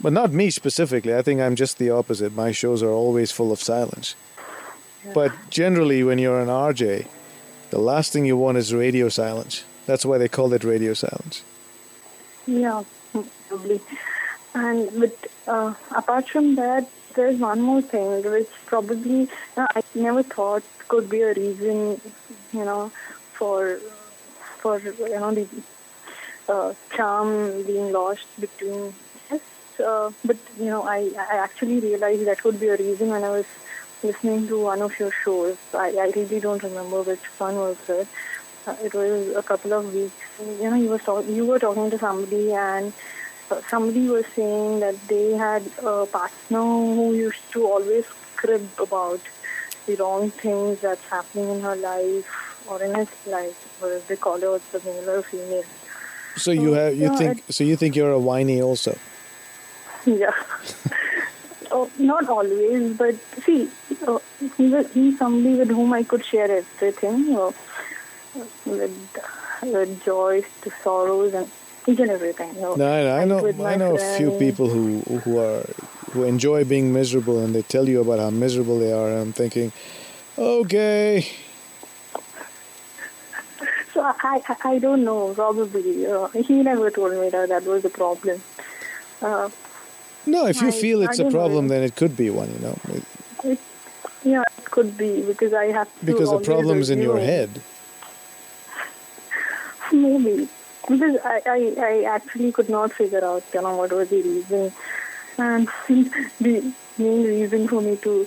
But 0.00 0.12
not 0.12 0.32
me 0.32 0.50
specifically. 0.50 1.14
I 1.14 1.22
think 1.22 1.40
I'm 1.40 1.54
just 1.54 1.78
the 1.78 1.90
opposite. 1.90 2.34
My 2.34 2.50
shows 2.50 2.82
are 2.82 2.90
always 2.90 3.30
full 3.30 3.52
of 3.52 3.60
silence. 3.60 4.16
But 5.14 5.30
generally, 5.50 6.02
when 6.02 6.18
you're 6.18 6.40
an 6.40 6.48
RJ, 6.48 7.06
the 7.70 7.78
last 7.78 8.12
thing 8.12 8.24
you 8.24 8.36
want 8.36 8.58
is 8.58 8.74
radio 8.74 9.08
silence. 9.08 9.62
That's 9.86 10.04
why 10.04 10.18
they 10.18 10.26
call 10.26 10.52
it 10.52 10.64
radio 10.64 10.94
silence. 10.94 11.44
Yeah, 12.44 12.82
probably. 13.12 13.80
And 14.52 14.90
but 14.98 15.16
uh, 15.46 15.74
apart 15.94 16.28
from 16.28 16.56
that, 16.56 16.90
there's 17.14 17.38
one 17.38 17.60
more 17.60 17.82
thing 17.82 18.24
which 18.28 18.50
probably 18.66 19.28
I 19.56 19.80
never 19.94 20.24
thought 20.24 20.64
could 20.88 21.08
be 21.08 21.22
a 21.22 21.34
reason, 21.34 22.00
you 22.52 22.64
know, 22.64 22.90
for 23.34 23.78
for 24.68 24.78
you 25.08 25.20
know 25.20 25.32
the 25.34 25.46
uh, 26.48 26.74
charm 26.96 27.62
being 27.64 27.92
lost 27.92 28.26
between 28.40 28.94
us. 29.30 29.40
Uh, 29.80 30.10
but 30.24 30.36
you 30.58 30.66
know, 30.66 30.82
I 30.82 31.10
I 31.18 31.36
actually 31.46 31.80
realized 31.80 32.26
that 32.26 32.42
could 32.42 32.60
be 32.60 32.68
a 32.68 32.76
reason 32.76 33.08
when 33.10 33.24
I 33.24 33.30
was 33.30 33.46
listening 34.02 34.46
to 34.48 34.60
one 34.62 34.82
of 34.82 34.98
your 34.98 35.10
shows. 35.24 35.56
I, 35.74 35.88
I 36.06 36.12
really 36.16 36.40
don't 36.40 36.62
remember 36.62 37.02
which 37.02 37.24
one 37.38 37.56
was 37.56 37.76
it. 37.88 38.08
Uh, 38.66 38.76
it 38.84 38.94
was 38.94 39.34
a 39.36 39.42
couple 39.42 39.72
of 39.72 39.92
weeks. 39.94 40.14
You 40.60 40.70
know, 40.70 40.76
you 40.76 40.88
were 40.90 40.98
talk- 40.98 41.26
you 41.28 41.46
were 41.46 41.58
talking 41.58 41.90
to 41.90 41.98
somebody, 41.98 42.52
and 42.52 42.92
uh, 43.50 43.60
somebody 43.70 44.08
was 44.08 44.26
saying 44.36 44.80
that 44.80 44.96
they 45.08 45.32
had 45.32 45.62
a 45.82 46.06
partner 46.06 46.60
who 46.60 47.14
used 47.14 47.50
to 47.52 47.66
always 47.66 48.04
crib 48.36 48.68
about 48.78 49.20
the 49.86 49.96
wrong 49.96 50.30
things 50.30 50.80
that's 50.80 51.06
happening 51.08 51.48
in 51.50 51.60
her 51.60 51.76
life, 51.76 52.47
or 52.68 52.82
in 52.82 52.94
his 52.94 53.08
life, 53.26 53.82
or 53.82 53.92
if 53.92 54.06
they 54.08 54.16
call 54.16 54.38
the 54.38 54.60
male 54.84 55.10
or 55.10 55.22
female. 55.22 55.64
So 56.36 56.50
you 56.52 56.72
have 56.72 56.94
you 56.94 57.04
Yeah, 57.10 57.16
think 57.18 57.44
so 57.50 57.64
you 57.64 57.76
think 57.76 57.96
you're 57.96 58.12
a 58.12 58.18
whiny 58.20 58.60
also. 58.62 58.96
Yeah. 60.06 60.32
oh, 61.70 61.90
not 61.98 62.28
always, 62.28 62.96
but 62.96 63.16
see, 63.44 63.68
uh, 64.06 64.18
he 64.56 64.68
was, 64.68 64.86
he's 64.92 65.18
somebody 65.18 65.54
with 65.56 65.68
whom 65.70 65.92
I 65.92 66.02
could 66.02 66.24
share 66.24 66.50
everything, 66.50 67.36
uh, 67.36 67.52
with, 68.64 68.96
with 69.62 70.04
joys 70.04 70.44
to 70.62 70.70
sorrows 70.82 71.34
and 71.34 71.50
each 71.86 72.00
and 72.00 72.10
everything. 72.10 72.54
You 72.54 72.60
know. 72.60 72.74
No, 72.76 72.86
I, 72.86 73.22
I 73.22 73.24
know 73.24 73.40
I 73.66 73.76
know 73.76 73.94
a 73.96 73.98
few 74.16 74.30
people 74.30 74.68
who 74.68 75.00
who 75.24 75.38
are 75.38 75.64
who 76.12 76.24
enjoy 76.24 76.64
being 76.64 76.92
miserable 76.92 77.38
and 77.42 77.54
they 77.54 77.62
tell 77.62 77.88
you 77.88 78.00
about 78.00 78.18
how 78.18 78.30
miserable 78.30 78.78
they 78.78 78.92
are 78.92 79.08
and 79.10 79.20
I'm 79.20 79.32
thinking, 79.32 79.72
okay, 80.38 81.26
So 83.98 84.04
I, 84.04 84.40
I, 84.48 84.56
I 84.74 84.78
don't 84.78 85.04
know. 85.04 85.34
Probably 85.34 86.06
uh, 86.06 86.28
he 86.28 86.62
never 86.62 86.88
told 86.88 87.20
me 87.20 87.30
that 87.30 87.48
that 87.48 87.64
was 87.64 87.82
the 87.82 87.90
problem. 87.90 88.40
Uh, 89.20 89.50
no, 90.24 90.46
if 90.46 90.62
you 90.62 90.68
I- 90.68 90.70
feel 90.70 91.02
it's 91.02 91.18
a 91.18 91.24
don't 91.24 91.32
know. 91.32 91.38
problem, 91.40 91.66
then 91.66 91.82
it 91.82 91.96
could 91.96 92.16
be 92.16 92.30
one, 92.30 92.48
you 92.52 92.60
know, 92.60 92.78
It- 92.94 93.02
it, 93.42 93.58
yeah, 94.22 94.42
it 94.56 94.70
could 94.70 94.96
be 94.96 95.22
because 95.22 95.52
I 95.52 95.72
have 95.72 95.88
to 95.98 96.06
because 96.06 96.30
the 96.30 96.38
problem's 96.38 96.90
in 96.90 97.02
your 97.02 97.18
head. 97.18 97.50
Maybe 99.92 100.48
because 100.88 101.16
I, 101.24 101.42
I, 101.44 101.74
I 101.78 102.02
actually 102.04 102.52
could 102.52 102.68
not 102.68 102.92
figure 102.92 103.24
out 103.24 103.42
you 103.52 103.62
know 103.62 103.76
what 103.78 103.90
was 103.92 104.10
the 104.10 104.22
reason, 104.22 104.72
and 105.38 105.68
the 106.40 106.72
main 106.98 107.24
reason 107.24 107.68
for 107.68 107.80
me 107.80 107.96
to 107.96 108.26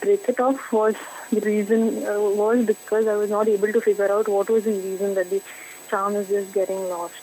break 0.00 0.28
it 0.28 0.40
off 0.40 0.72
was 0.72 0.94
the 1.30 1.40
reason 1.40 2.06
uh, 2.06 2.20
was 2.20 2.66
because 2.66 3.06
I 3.06 3.16
was 3.16 3.30
not 3.30 3.48
able 3.48 3.72
to 3.72 3.80
figure 3.80 4.10
out 4.10 4.28
what 4.28 4.48
was 4.50 4.64
the 4.64 4.72
reason 4.72 5.14
that 5.14 5.30
the 5.30 5.42
charm 5.88 6.16
is 6.16 6.28
just 6.28 6.52
getting 6.52 6.88
lost. 6.88 7.14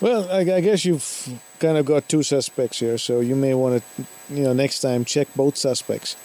Well, 0.00 0.30
I, 0.30 0.40
I 0.40 0.60
guess 0.60 0.84
you've 0.84 1.40
kind 1.58 1.78
of 1.78 1.86
got 1.86 2.08
two 2.08 2.22
suspects 2.22 2.80
here, 2.80 2.98
so 2.98 3.20
you 3.20 3.34
may 3.34 3.54
want 3.54 3.82
to, 3.96 4.04
you 4.28 4.42
know, 4.42 4.52
next 4.52 4.80
time 4.80 5.04
check 5.04 5.28
both 5.34 5.56
suspects 5.56 6.16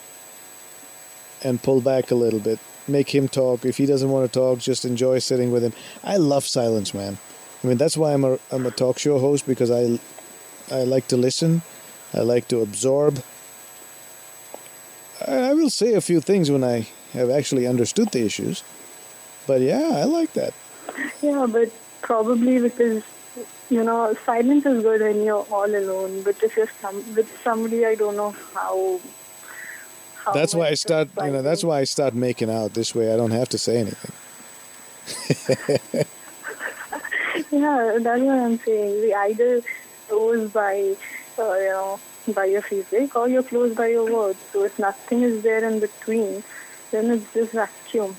and 1.42 1.62
pull 1.62 1.80
back 1.80 2.10
a 2.10 2.14
little 2.14 2.40
bit. 2.40 2.58
Make 2.86 3.14
him 3.14 3.28
talk. 3.28 3.64
If 3.64 3.78
he 3.78 3.86
doesn't 3.86 4.10
want 4.10 4.30
to 4.30 4.38
talk, 4.38 4.58
just 4.58 4.84
enjoy 4.84 5.20
sitting 5.20 5.52
with 5.52 5.62
him. 5.62 5.72
I 6.04 6.16
love 6.16 6.44
silence, 6.44 6.92
man. 6.92 7.16
I 7.62 7.66
mean, 7.66 7.76
that's 7.76 7.96
why 7.96 8.12
I'm 8.12 8.24
a 8.24 8.38
I'm 8.50 8.66
a 8.66 8.70
talk 8.70 8.98
show 8.98 9.18
host 9.18 9.46
because 9.46 9.70
I 9.70 9.98
I 10.70 10.84
like 10.84 11.08
to 11.08 11.16
listen. 11.16 11.62
I 12.14 12.20
like 12.20 12.48
to 12.48 12.60
absorb. 12.60 13.22
I, 15.26 15.50
I 15.50 15.54
will 15.54 15.70
say 15.70 15.94
a 15.94 16.00
few 16.00 16.20
things 16.20 16.50
when 16.50 16.64
I 16.64 16.88
have 17.12 17.30
actually 17.30 17.66
understood 17.66 18.10
the 18.10 18.24
issues. 18.24 18.62
But 19.46 19.60
yeah, 19.60 19.90
I 19.94 20.04
like 20.04 20.32
that. 20.34 20.54
Yeah, 21.20 21.46
but 21.48 21.70
probably 22.00 22.58
because 22.58 23.02
you 23.70 23.82
know 23.82 24.14
silence 24.26 24.66
is 24.66 24.82
good 24.82 25.00
when 25.00 25.22
you're 25.22 25.46
all 25.50 25.64
alone. 25.74 26.22
But 26.22 26.42
if 26.42 26.56
you're 26.56 26.70
some, 26.80 26.96
with 27.14 27.30
somebody, 27.42 27.84
I 27.86 27.94
don't 27.94 28.16
know 28.16 28.34
how. 28.54 29.00
how 30.24 30.32
That's 30.32 30.54
why 30.54 30.68
I 30.68 30.74
start, 30.74 31.08
you 31.24 31.30
know, 31.30 31.42
that's 31.42 31.64
why 31.64 31.80
I 31.80 31.84
start 31.84 32.14
making 32.14 32.50
out 32.50 32.74
this 32.74 32.94
way. 32.94 33.12
I 33.12 33.16
don't 33.16 33.32
have 33.32 33.48
to 33.50 33.58
say 33.58 33.78
anything. 33.78 34.12
Yeah, 37.50 37.98
that's 38.00 38.22
what 38.22 38.38
I'm 38.38 38.58
saying. 38.60 39.00
We 39.00 39.14
either 39.14 39.62
close 40.12 40.50
by, 40.50 40.74
uh, 41.38 41.54
you 41.66 41.72
know, 41.76 42.00
by 42.38 42.44
your 42.54 42.62
physique 42.62 43.16
or 43.16 43.28
you're 43.28 43.42
close 43.52 43.74
by 43.74 43.88
your 43.88 44.06
words. 44.12 44.38
So 44.52 44.64
if 44.64 44.78
nothing 44.78 45.22
is 45.22 45.42
there 45.42 45.64
in 45.68 45.80
between, 45.80 46.44
then 46.90 47.10
it's 47.10 47.32
just 47.32 47.52
vacuum. 47.52 48.16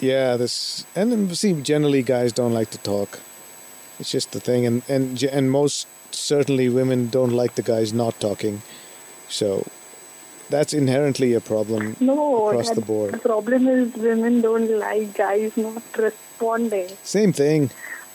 Yeah, 0.00 0.36
this 0.36 0.84
and 0.94 1.36
see, 1.36 1.52
generally 1.62 2.02
guys 2.02 2.32
don't 2.32 2.52
like 2.52 2.70
to 2.70 2.78
talk. 2.78 3.20
It's 3.98 4.10
just 4.10 4.32
the 4.32 4.40
thing, 4.40 4.66
and 4.66 4.82
and 4.88 5.22
and 5.22 5.50
most 5.50 5.86
certainly 6.10 6.68
women 6.68 7.08
don't 7.08 7.32
like 7.32 7.54
the 7.54 7.62
guys 7.62 7.92
not 7.92 8.18
talking. 8.20 8.62
So 9.28 9.66
that's 10.50 10.74
inherently 10.74 11.32
a 11.34 11.40
problem 11.40 11.96
No, 12.00 12.48
across 12.48 12.70
the 12.70 12.80
board. 12.80 13.14
the 13.14 13.18
problem 13.18 13.66
is 13.66 13.94
women 13.94 14.40
don't 14.42 14.70
like 14.78 15.14
guys 15.14 15.56
not 15.56 15.82
responding. 15.96 16.88
Same 17.02 17.32
thing. 17.32 17.70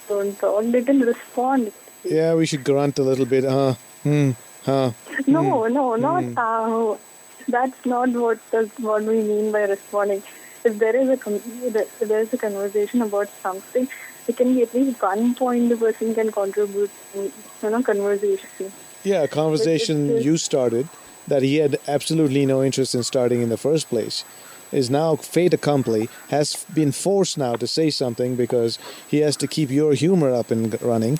Don't 0.10 0.86
can 0.86 1.02
respond. 1.02 1.72
Yeah, 2.04 2.34
we 2.34 2.46
should 2.46 2.64
grunt 2.64 2.98
a 3.00 3.04
little 3.04 3.26
bit. 3.26 3.44
Huh? 3.44 3.74
Hmm. 4.04 4.32
Huh? 4.66 4.92
No, 5.28 5.68
no, 5.68 5.96
not 5.96 6.24
how. 6.36 7.00
That's 7.48 7.86
not 7.86 8.10
what 8.10 8.40
does 8.52 8.70
what 8.78 9.04
we 9.04 9.22
mean 9.22 9.52
by 9.52 9.62
responding. 9.64 10.24
If 10.64 10.78
there 10.80 10.96
is 10.96 11.10
a 11.10 11.18
if 11.34 12.00
there 12.00 12.20
is 12.22 12.34
a 12.34 12.38
conversation 12.38 13.02
about 13.02 13.30
something, 13.44 13.88
it 14.28 14.38
can 14.38 14.54
be 14.56 14.64
at 14.64 14.74
least 14.74 15.02
one 15.02 15.36
point 15.36 15.70
the 15.70 15.78
person 15.78 16.14
can 16.16 16.32
contribute. 16.32 16.92
in, 17.16 17.32
You 17.64 17.70
know, 17.70 17.84
conversation. 17.84 18.72
Yeah, 19.04 19.24
a 19.24 19.28
conversation 19.28 20.08
just- 20.10 20.26
you 20.26 20.38
started 20.38 20.90
that 21.28 21.44
he 21.44 21.56
had 21.58 21.78
absolutely 21.88 22.46
no 22.46 22.64
interest 22.64 22.96
in 22.96 23.04
starting 23.04 23.42
in 23.42 23.50
the 23.50 23.58
first 23.58 23.90
place 23.90 24.24
is 24.72 24.90
now 24.90 25.16
fait 25.16 25.54
accompli, 25.54 26.10
has 26.30 26.66
been 26.74 26.92
forced 26.92 27.38
now 27.38 27.56
to 27.56 27.68
say 27.68 27.90
something 27.90 28.36
because 28.36 28.78
he 29.08 29.18
has 29.20 29.36
to 29.38 29.48
keep 29.48 29.70
your 29.70 29.94
humor 29.94 30.34
up 30.34 30.52
and 30.52 30.82
running. 30.82 31.20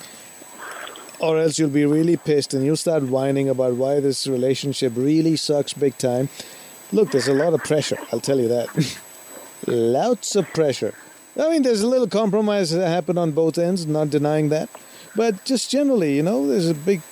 Or 1.18 1.38
else 1.38 1.58
you'll 1.58 1.70
be 1.70 1.84
really 1.84 2.16
pissed 2.16 2.54
and 2.54 2.64
you'll 2.64 2.76
start 2.76 3.02
whining 3.04 3.48
about 3.48 3.74
why 3.74 4.00
this 4.00 4.26
relationship 4.26 4.92
really 4.96 5.36
sucks 5.36 5.74
big 5.74 5.98
time. 5.98 6.28
Look, 6.92 7.10
there's 7.10 7.28
a 7.28 7.34
lot 7.34 7.52
of 7.52 7.62
pressure, 7.62 7.98
I'll 8.12 8.20
tell 8.20 8.40
you 8.40 8.48
that. 8.48 8.98
Lots 9.66 10.34
of 10.36 10.46
pressure. 10.54 10.94
I 11.38 11.48
mean, 11.50 11.62
there's 11.62 11.82
a 11.82 11.88
little 11.88 12.08
compromise 12.08 12.70
that 12.70 12.88
happened 12.88 13.18
on 13.18 13.32
both 13.32 13.58
ends, 13.58 13.86
not 13.86 14.10
denying 14.10 14.48
that. 14.48 14.68
But 15.14 15.44
just 15.44 15.70
generally, 15.70 16.16
you 16.16 16.22
know, 16.22 16.46
there's 16.46 16.68
a 16.68 16.74
big 16.74 17.02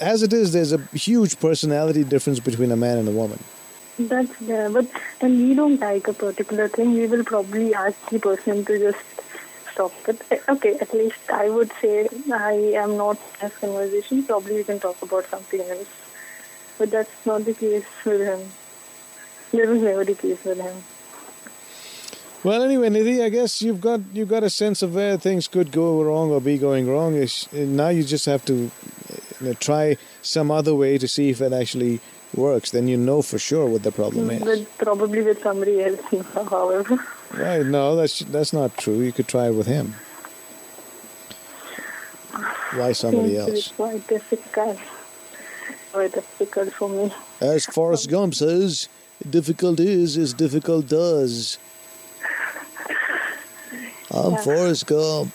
as 0.00 0.22
it 0.22 0.32
is, 0.32 0.52
there's 0.52 0.72
a 0.72 0.78
huge 0.92 1.38
personality 1.40 2.04
difference 2.04 2.40
between 2.40 2.70
a 2.70 2.76
man 2.76 2.98
and 2.98 3.08
a 3.08 3.12
woman. 3.12 3.38
That's 3.98 4.36
there, 4.40 4.68
but 4.68 4.86
when 5.20 5.38
we 5.48 5.54
don't 5.54 5.80
like 5.80 6.06
a 6.06 6.12
particular 6.12 6.68
thing, 6.68 6.92
we 6.92 7.06
will 7.06 7.24
probably 7.24 7.74
ask 7.74 7.96
the 8.10 8.18
person 8.18 8.64
to 8.66 8.78
just 8.78 9.04
stop 9.72 9.92
it. 10.06 10.20
Eh, 10.30 10.38
Okay, 10.48 10.74
at 10.78 10.92
least 10.92 11.30
I 11.30 11.48
would 11.48 11.72
say 11.80 12.06
I 12.32 12.52
am 12.84 12.98
not 12.98 13.18
this 13.40 13.56
conversation. 13.56 14.22
Probably 14.24 14.56
we 14.56 14.64
can 14.64 14.80
talk 14.80 15.00
about 15.00 15.24
something 15.30 15.62
else. 15.62 15.88
But 16.76 16.90
that's 16.90 17.24
not 17.24 17.46
the 17.46 17.54
case 17.54 17.86
with 18.04 18.20
him. 18.20 18.40
That 19.52 19.68
was 19.68 19.80
never 19.80 20.04
the 20.04 20.14
case 20.14 20.44
with 20.44 20.60
him. 20.60 20.76
Well, 22.44 22.62
anyway, 22.62 22.90
Nidhi, 22.90 23.24
I 23.24 23.30
guess 23.30 23.62
you've 23.62 23.80
got 23.80 24.00
you've 24.12 24.28
got 24.28 24.44
a 24.44 24.50
sense 24.50 24.82
of 24.82 24.94
where 24.94 25.16
things 25.16 25.48
could 25.48 25.72
go 25.72 26.02
wrong 26.02 26.30
or 26.30 26.40
be 26.40 26.58
going 26.58 26.86
wrong. 26.86 27.12
Now 27.52 27.88
you 27.88 28.04
just 28.04 28.26
have 28.26 28.44
to 28.44 28.54
you 28.54 28.70
know, 29.40 29.54
try 29.54 29.96
some 30.20 30.50
other 30.50 30.74
way 30.74 30.98
to 30.98 31.08
see 31.08 31.30
if 31.30 31.40
it 31.40 31.52
actually 31.52 32.00
works. 32.35 32.71
Then 32.71 32.87
you 32.87 32.97
know 32.97 33.21
for 33.21 33.39
sure 33.39 33.65
what 33.65 33.83
the 33.83 33.91
problem 33.91 34.29
is. 34.31 34.41
But 34.41 34.77
probably 34.77 35.21
with 35.21 35.41
somebody 35.41 35.83
else, 35.83 35.99
however. 36.49 36.99
Right? 37.33 37.65
No, 37.65 37.95
that's 37.95 38.19
that's 38.19 38.53
not 38.53 38.77
true. 38.77 39.01
You 39.01 39.11
could 39.11 39.27
try 39.27 39.47
it 39.47 39.55
with 39.55 39.67
him. 39.67 39.95
Why 42.73 42.93
somebody 42.93 43.35
Seems 43.35 43.45
to 43.45 43.51
be 43.51 43.57
else? 43.57 43.67
Quite 43.75 44.07
difficult. 44.07 44.79
Quite 45.91 46.13
difficult 46.13 46.73
for 46.73 46.89
me. 46.89 47.13
As 47.41 47.65
Forrest 47.65 48.09
Gump 48.09 48.33
says, 48.33 48.87
difficult 49.29 49.79
is 49.79 50.17
as 50.17 50.33
difficult 50.33 50.87
does. 50.87 51.57
I'm 54.09 54.37
Forrest 54.37 54.87
Gump. 54.87 55.31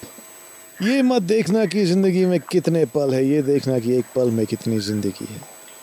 ये 0.83 1.03
मत 1.03 1.23
देखना 1.23 1.64
कि 1.73 1.85
जिंदगी 1.87 2.25
में 2.27 2.40
कितने 2.53 2.85
पल 2.95 3.14
है 3.14 3.25
ये 3.25 3.42
देखना 3.42 3.79
कि 3.81 3.97
एक 3.99 4.05
पल 4.14 4.31
में 4.31 4.45
कितनी 4.47 4.79
जिंदगी 4.88 5.25
है 5.25 5.40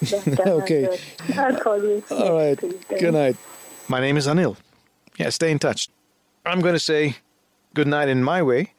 That 0.00 0.36
time 0.44 0.48
Okay. 0.48 0.98
I'll, 1.36 1.40
I'll 1.54 1.60
call 1.60 1.82
you. 1.82 2.02
All 2.10 2.34
right. 2.34 2.62
next. 2.62 3.00
Good 3.00 3.14
night. 3.14 3.36
My 3.88 4.00
name 4.00 4.16
is 4.16 4.26
Anil. 4.26 4.56
Yeah, 5.18 5.30
stay 5.30 5.50
in 5.50 5.58
touch. 5.58 5.88
I'm 6.44 6.60
going 6.60 6.74
to 6.74 6.78
say 6.80 7.16
good 7.74 7.86
night 7.88 8.08
in 8.08 8.22
my 8.22 8.42
way. 8.42 8.72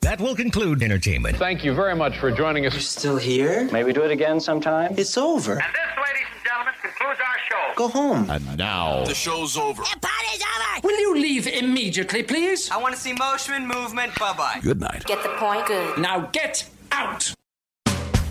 That 0.00 0.20
will 0.20 0.34
conclude 0.34 0.82
entertainment. 0.82 1.36
Thank 1.36 1.64
you 1.64 1.74
very 1.74 1.94
much 1.94 2.16
for 2.18 2.30
joining 2.30 2.64
us. 2.66 2.72
You're 2.72 2.80
still 2.80 3.16
here? 3.18 3.68
Maybe 3.70 3.92
do 3.92 4.02
it 4.02 4.10
again 4.10 4.40
sometime? 4.40 4.94
It's 4.96 5.18
over. 5.18 5.52
And 5.52 5.60
this, 5.60 5.98
ladies 6.02 6.26
and 6.34 6.44
gentlemen, 6.44 6.74
concludes 6.80 7.20
our 7.20 7.38
show. 7.48 7.74
go 7.76 7.88
home. 7.88 8.30
And 8.30 8.56
now, 8.56 9.04
The 9.04 9.14
show's 9.14 9.58
over. 9.58 9.82
The 9.82 9.98
Party's 10.00 10.42
over! 10.42 10.86
Will 10.86 10.98
you 11.00 11.14
leave 11.20 11.46
immediately, 11.46 12.22
please? 12.22 12.70
I 12.70 12.78
want 12.78 12.94
to 12.94 13.00
see 13.00 13.12
motion, 13.12 13.66
movement. 13.66 14.18
Bye 14.18 14.32
bye. 14.32 14.60
good 14.62 14.80
night. 14.80 15.04
Get 15.04 15.22
the 15.22 15.30
point? 15.36 15.66
Good. 15.66 15.98
Now 15.98 16.20
get 16.32 16.66
out! 16.92 17.34